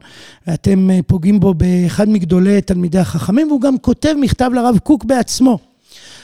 ואתם 0.48 0.90
אה, 0.90 1.00
פוגעים 1.08 1.40
בו 1.40 1.54
באחד 1.54 2.10
מגדולי 2.10 2.62
תלמידי 2.62 3.00
החכמים, 3.00 3.48
והוא 3.48 3.62
גם 3.62 3.78
כותב 3.78 4.14
מכתב 4.22 4.52
לרב 4.54 4.78
קוק 4.84 5.06
בעצמו. 5.06 5.60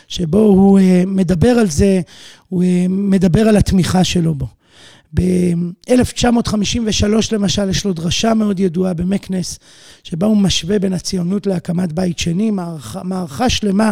שבו 0.07 0.39
הוא 0.39 0.79
אה, 0.79 1.03
מדבר 1.07 1.49
על 1.49 1.69
זה, 1.69 2.01
הוא 2.49 2.63
מדבר 2.89 3.47
על 3.47 3.57
התמיכה 3.57 4.03
שלו 4.03 4.33
בו. 4.33 4.47
ב-1953 5.13 7.05
למשל, 7.31 7.69
יש 7.69 7.85
לו 7.85 7.93
דרשה 7.93 8.33
מאוד 8.33 8.59
ידועה 8.59 8.93
במקנס, 8.93 9.59
שבה 10.03 10.27
הוא 10.27 10.37
משווה 10.37 10.79
בין 10.79 10.93
הציונות 10.93 11.47
להקמת 11.47 11.93
בית 11.93 12.19
שני, 12.19 12.51
מערכה, 12.51 13.03
מערכה 13.03 13.49
שלמה, 13.49 13.91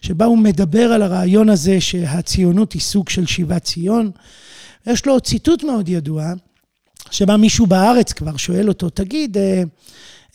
שבה 0.00 0.24
הוא 0.24 0.38
מדבר 0.38 0.92
על 0.92 1.02
הרעיון 1.02 1.48
הזה 1.48 1.80
שהציונות 1.80 2.72
היא 2.72 2.82
סוג 2.82 3.08
של 3.08 3.26
שיבת 3.26 3.64
ציון. 3.64 4.10
יש 4.86 5.06
לו 5.06 5.20
ציטוט 5.20 5.64
מאוד 5.64 5.88
ידוע, 5.88 6.32
שבה 7.10 7.36
מישהו 7.36 7.66
בארץ 7.66 8.12
כבר 8.12 8.36
שואל 8.36 8.68
אותו, 8.68 8.90
תגיד, 8.90 9.38
אה, 9.38 9.62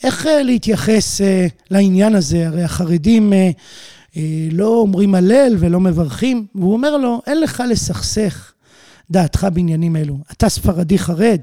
איך 0.04 0.28
אה, 0.28 0.44
להתייחס 0.44 1.22
אה, 1.22 1.48
לעניין 1.72 2.16
הזה? 2.16 2.48
הרי 2.48 2.64
החרדים 2.64 3.34
לא 4.52 4.68
אומרים 4.68 5.16
הלל 5.16 5.56
ולא 5.60 5.80
מברכים, 5.80 6.46
והוא 6.56 6.74
אומר 6.74 6.98
לו, 6.98 7.22
אין 7.28 7.42
לך 7.42 7.64
לסכסך. 7.70 8.51
דעתך 9.12 9.48
בעניינים 9.54 9.96
אלו. 9.96 10.18
אתה 10.32 10.50
ספרדי 10.50 11.00
חרד, 11.00 11.40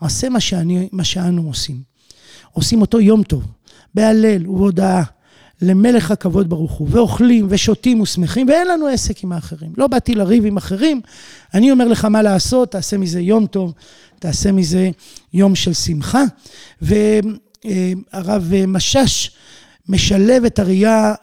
עשה 0.00 0.28
מה, 0.28 0.40
שאני, 0.40 0.88
מה 0.92 1.04
שאנו 1.04 1.46
עושים. 1.46 1.82
עושים 2.52 2.80
אותו 2.80 3.00
יום 3.00 3.22
טוב, 3.22 3.46
בהלל 3.94 4.50
ובהודאה, 4.50 5.02
למלך 5.62 6.10
הכבוד 6.10 6.48
ברוך 6.48 6.72
הוא, 6.72 6.88
ואוכלים 6.90 7.46
ושותים 7.50 8.00
ושמחים, 8.00 8.48
ואין 8.48 8.68
לנו 8.68 8.86
עסק 8.86 9.24
עם 9.24 9.32
האחרים. 9.32 9.72
לא 9.76 9.86
באתי 9.86 10.14
לריב 10.14 10.46
עם 10.46 10.56
אחרים, 10.56 11.00
אני 11.54 11.70
אומר 11.70 11.88
לך 11.88 12.04
מה 12.04 12.22
לעשות, 12.22 12.72
תעשה 12.72 12.98
מזה 12.98 13.20
יום 13.20 13.46
טוב, 13.46 13.74
תעשה 14.18 14.52
מזה 14.52 14.90
יום 15.32 15.54
של 15.54 15.72
שמחה. 15.72 16.22
והרב 16.82 18.52
משאש 18.68 19.30
משלב 19.88 20.44
את 20.44 20.58
הראייה 20.58 21.14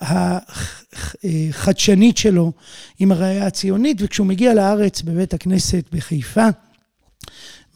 החדשנית 1.50 2.18
שלו 2.18 2.52
עם 3.00 3.12
הראייה 3.12 3.48
הציונית, 3.48 3.98
וכשהוא 4.00 4.28
מגיע 4.28 4.54
לארץ 4.54 5.02
בבית 5.02 5.34
הכנסת 5.34 5.84
בחיפה, 5.91 6.48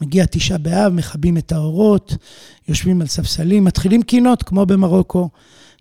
מגיע 0.00 0.24
תשעה 0.30 0.58
באב, 0.58 0.92
מכבים 0.92 1.36
את 1.36 1.52
האורות, 1.52 2.16
יושבים 2.68 3.00
על 3.00 3.06
ספסלים, 3.06 3.64
מתחילים 3.64 4.02
קינות 4.02 4.42
כמו 4.42 4.66
במרוקו, 4.66 5.28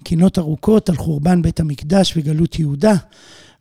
קינות 0.03 0.39
ארוכות 0.39 0.89
על 0.89 0.95
חורבן 0.95 1.41
בית 1.41 1.59
המקדש 1.59 2.13
וגלות 2.17 2.59
יהודה. 2.59 2.93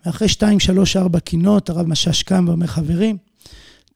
ואחרי 0.07 0.29
שתיים, 0.29 0.61
שלוש, 0.61 0.97
ארבע 0.97 1.21
קינות, 1.21 1.71
הרב 1.71 1.87
משאש 1.87 2.23
קם 2.23 2.45
ואומר, 2.49 2.67
חברים, 2.67 3.17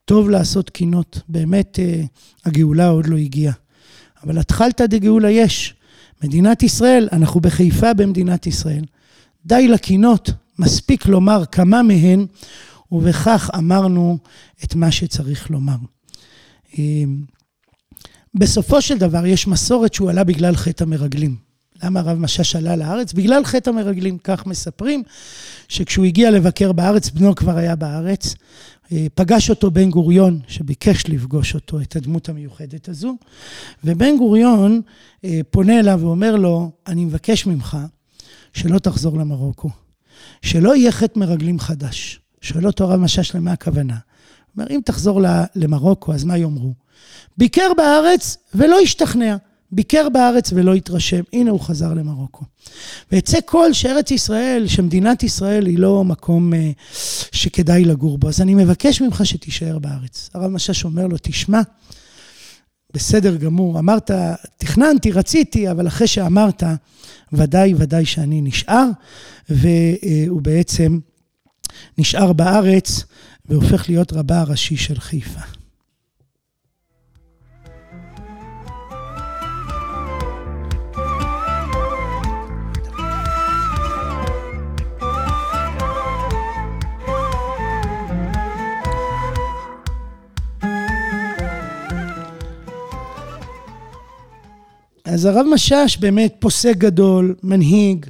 טוב 0.05 0.31
לעשות 0.31 0.71
קינות. 0.71 1.21
באמת, 1.29 1.79
אה, 1.79 2.03
הגאולה 2.45 2.89
עוד 2.89 3.07
לא 3.07 3.17
הגיעה. 3.17 3.53
אבל 4.25 4.39
התחלתא 4.39 4.87
דגאולה 4.87 5.31
יש. 5.31 5.75
מדינת 6.23 6.63
ישראל, 6.63 7.09
אנחנו 7.13 7.41
בחיפה 7.41 7.95
במדינת 7.95 8.47
ישראל. 8.47 8.85
די 9.47 9.69
לקינות, 9.69 10.31
מספיק 10.59 11.07
לומר 11.07 11.45
כמה 11.53 11.83
מהן, 11.83 12.27
ובכך 12.93 13.51
אמרנו 13.59 14.19
את 14.65 14.75
מה 14.75 14.91
שצריך 14.91 15.51
לומר. 15.51 15.77
אה, 16.79 17.05
בסופו 18.35 18.83
של 18.83 18.99
דבר 18.99 19.27
יש 19.27 19.47
מסורת 19.47 19.95
שהוא 19.95 20.11
עלה 20.11 20.25
בגלל 20.25 20.57
חטא 20.57 20.85
המרגלים. 20.85 21.37
למה 21.83 22.01
הרב 22.01 22.19
משאש 22.19 22.57
עלה 22.57 22.77
לארץ? 22.77 23.13
בגלל 23.13 23.45
חטא 23.45 23.71
המרגלים, 23.71 24.19
כך 24.19 24.47
מספרים, 24.47 25.03
שכשהוא 25.69 26.05
הגיע 26.05 26.31
לבקר 26.31 26.73
בארץ, 26.73 27.11
בנו 27.11 27.35
כבר 27.35 27.57
היה 27.57 27.77
בארץ, 27.77 28.35
אה, 28.93 29.07
פגש 29.15 29.51
אותו 29.51 29.71
בן 29.71 29.91
גוריון, 29.91 30.41
שביקש 30.49 31.05
לפגוש 31.09 31.55
אותו, 31.55 31.81
את 31.81 31.97
הדמות 31.97 32.29
המיוחדת 32.29 32.89
הזו, 32.89 33.17
ובן 33.85 34.17
גוריון 34.19 34.81
אה, 35.25 35.41
פונה 35.51 35.81
אליו 35.81 35.99
ואומר 36.03 36.37
לו, 36.37 36.71
אני 36.87 37.05
מבקש 37.05 37.47
ממך 37.47 37.77
שלא 38.53 38.79
תחזור 38.79 39.19
למרוקו, 39.19 39.71
שלא 40.43 40.77
יהיה 40.77 40.93
חטא 40.93 41.19
מרגלים 41.19 41.59
חדש. 41.59 42.21
שואל 42.41 42.67
אותו 42.67 42.85
הרב 42.85 43.01
משאש 43.01 43.35
למה 43.35 43.53
הכוונה. 43.53 43.95
הוא 43.95 44.01
אומר, 44.57 44.67
אם 44.71 44.81
תחזור 44.85 45.21
למרוקו, 45.55 46.15
אז 46.15 46.25
מה 46.25 46.39
יאמרו? 46.39 46.75
ביקר 47.39 47.73
בארץ 47.77 48.37
ולא 48.55 48.79
השתכנע. 48.81 49.37
ביקר 49.73 50.09
בארץ 50.09 50.53
ולא 50.53 50.75
התרשם, 50.75 51.23
הנה 51.33 51.51
הוא 51.51 51.61
חזר 51.61 51.95
למרוקו. 51.95 52.45
ויצא 53.13 53.41
קול 53.41 53.73
שארץ 53.73 54.11
ישראל, 54.11 54.67
שמדינת 54.67 55.23
ישראל 55.23 55.67
היא 55.67 55.79
לא 55.79 56.05
מקום 56.05 56.55
אה, 56.55 56.71
שכדאי 57.33 57.85
לגור 57.85 58.19
בו. 58.19 58.29
אז 58.29 58.41
אני 58.41 58.55
מבקש 58.55 59.01
ממך 59.01 59.27
שתישאר 59.27 59.79
בארץ. 59.79 60.31
הרב 60.35 60.51
משאש 60.51 60.85
אומר 60.85 61.07
לו, 61.07 61.17
תשמע, 61.23 61.61
בסדר 62.95 63.37
גמור, 63.37 63.79
אמרת, 63.79 64.11
תכננתי, 64.57 65.13
רציתי, 65.13 65.71
אבל 65.71 65.87
אחרי 65.87 66.07
שאמרת, 66.07 66.63
ודאי, 67.33 67.75
ודאי 67.77 68.05
שאני 68.05 68.41
נשאר, 68.43 68.89
והוא 69.49 70.43
בעצם 70.43 70.99
נשאר 71.99 72.33
בארץ 72.33 73.05
והופך 73.45 73.89
להיות 73.89 74.13
רבה 74.13 74.41
הראשי 74.41 74.77
של 74.77 75.01
חיפה. 75.01 75.62
אז 95.05 95.25
הרב 95.25 95.47
משאש 95.53 95.97
באמת 95.97 96.35
פוסק 96.39 96.77
גדול, 96.77 97.35
מנהיג, 97.43 98.07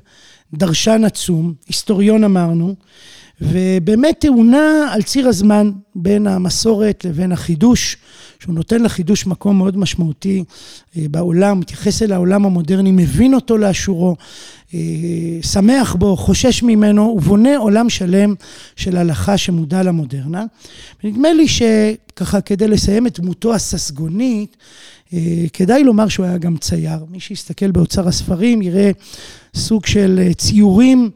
דרשן 0.55 1.05
עצום, 1.05 1.55
היסטוריון 1.69 2.25
אמרנו, 2.25 2.75
ובאמת 3.41 4.21
תאונה 4.21 4.89
על 4.93 5.03
ציר 5.03 5.29
הזמן 5.29 5.71
בין 5.95 6.27
המסורת 6.27 7.05
לבין 7.05 7.33
החידוש, 7.33 7.97
שהוא 8.39 8.55
נותן 8.55 8.83
לחידוש 8.83 9.27
מקום 9.27 9.59
מאוד 9.59 9.77
משמעותי 9.77 10.45
אה, 10.97 11.05
בעולם, 11.11 11.61
מתייחס 11.61 12.03
אל 12.03 12.13
העולם 12.13 12.45
המודרני, 12.45 12.91
מבין 12.93 13.35
אותו 13.35 13.59
לאשורו, 13.59 14.17
אה, 14.75 14.79
שמח 15.43 15.95
בו, 15.95 16.17
חושש 16.17 16.63
ממנו, 16.63 17.03
ובונה 17.03 17.57
עולם 17.57 17.91
שלם 17.91 18.35
של 18.77 18.97
הלכה 18.97 19.37
שמודע 19.37 19.83
למודרנה. 19.83 20.45
ונדמה 21.05 21.33
לי 21.33 21.47
שככה 21.49 22.41
כדי 22.41 22.69
לסיים 22.69 23.07
את 23.07 23.21
דמותו 23.21 23.55
הססגונית, 23.55 24.57
כדאי 25.53 25.85
לומר 25.85 26.09
שהוא 26.09 26.27
היה 26.27 26.39
גם 26.39 26.57
צייר. 26.57 27.05
מי 27.11 27.21
שיסתכל 27.21 27.71
באוצר 27.71 28.09
הספרים 28.09 28.63
יראה 28.63 28.91
סוג 29.57 29.87
של 29.87 30.31
ציורים 30.37 31.11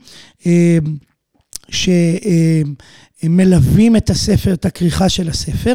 שמלווים 3.23 3.97
את 3.97 4.11
הספר, 4.11 4.55
את 4.55 4.65
הכריכה 4.65 5.09
של 5.09 5.29
הספר. 5.29 5.75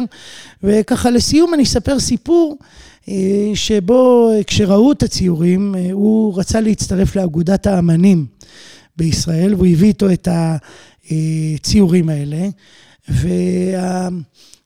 וככה 0.62 1.10
לסיום 1.10 1.54
אני 1.54 1.62
אספר 1.62 2.00
סיפור 2.00 2.58
אה, 3.08 3.50
שבו 3.54 4.30
כשראו 4.46 4.92
את 4.92 5.02
הציורים, 5.02 5.74
אה, 5.74 5.88
הוא 5.92 6.38
רצה 6.38 6.60
להצטרף 6.60 7.16
לאגודת 7.16 7.66
האמנים 7.66 8.26
בישראל, 8.96 9.54
והוא 9.54 9.66
הביא 9.66 9.88
איתו 9.88 10.12
את 10.12 10.28
הציורים 11.10 12.08
האלה. 12.08 12.48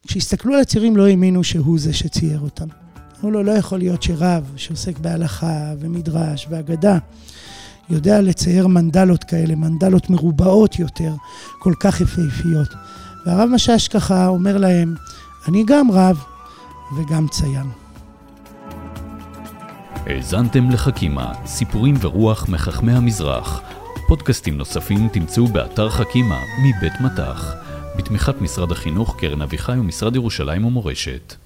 וכשהסתכלו 0.05 0.55
על 0.55 0.61
הציורים 0.61 0.97
לא 0.97 1.07
האמינו 1.07 1.45
שהוא 1.45 1.79
זה 1.79 1.93
שצייר 1.93 2.41
אותם. 2.41 2.86
אמרו 3.27 3.39
לו, 3.39 3.43
לא 3.43 3.53
יכול 3.53 3.79
להיות 3.79 4.03
שרב 4.03 4.53
שעוסק 4.57 4.99
בהלכה 4.99 5.73
ומדרש 5.81 6.47
ואגדה, 6.51 6.99
יודע 7.91 8.21
לצייר 8.21 8.67
מנדלות 8.67 9.25
כאלה, 9.25 9.55
מנדלות 9.55 10.11
מרובעות 10.11 10.79
יותר, 10.79 11.13
כל 11.59 11.73
כך 11.81 12.01
יפהפיות. 12.01 12.69
והרב 13.27 13.49
משאש 13.55 13.89
ככה 13.89 14.27
אומר 14.27 14.57
להם, 14.57 14.95
אני 15.49 15.65
גם 15.67 15.91
רב 15.91 16.25
וגם 16.97 17.29
צייר. 17.29 17.65
האזנתם 20.07 20.71
לחכימה, 20.71 21.33
סיפורים 21.47 21.95
ורוח 22.01 22.49
מחכמי 22.49 22.93
המזרח. 22.93 23.61
פודקאסטים 24.09 24.59
נוספים 24.59 25.09
תמצאו 25.09 25.47
באתר 25.47 25.91
חכימה 25.91 26.41
מבית 26.65 27.01
מטח, 27.01 27.55
בתמיכת 27.99 28.41
משרד 28.41 28.73
החינוך, 28.73 29.17
קרן 29.19 29.43
אביחי 29.43 29.73
ומשרד 29.73 30.17
ירושלים 30.17 30.65
ומורשת. 30.65 31.46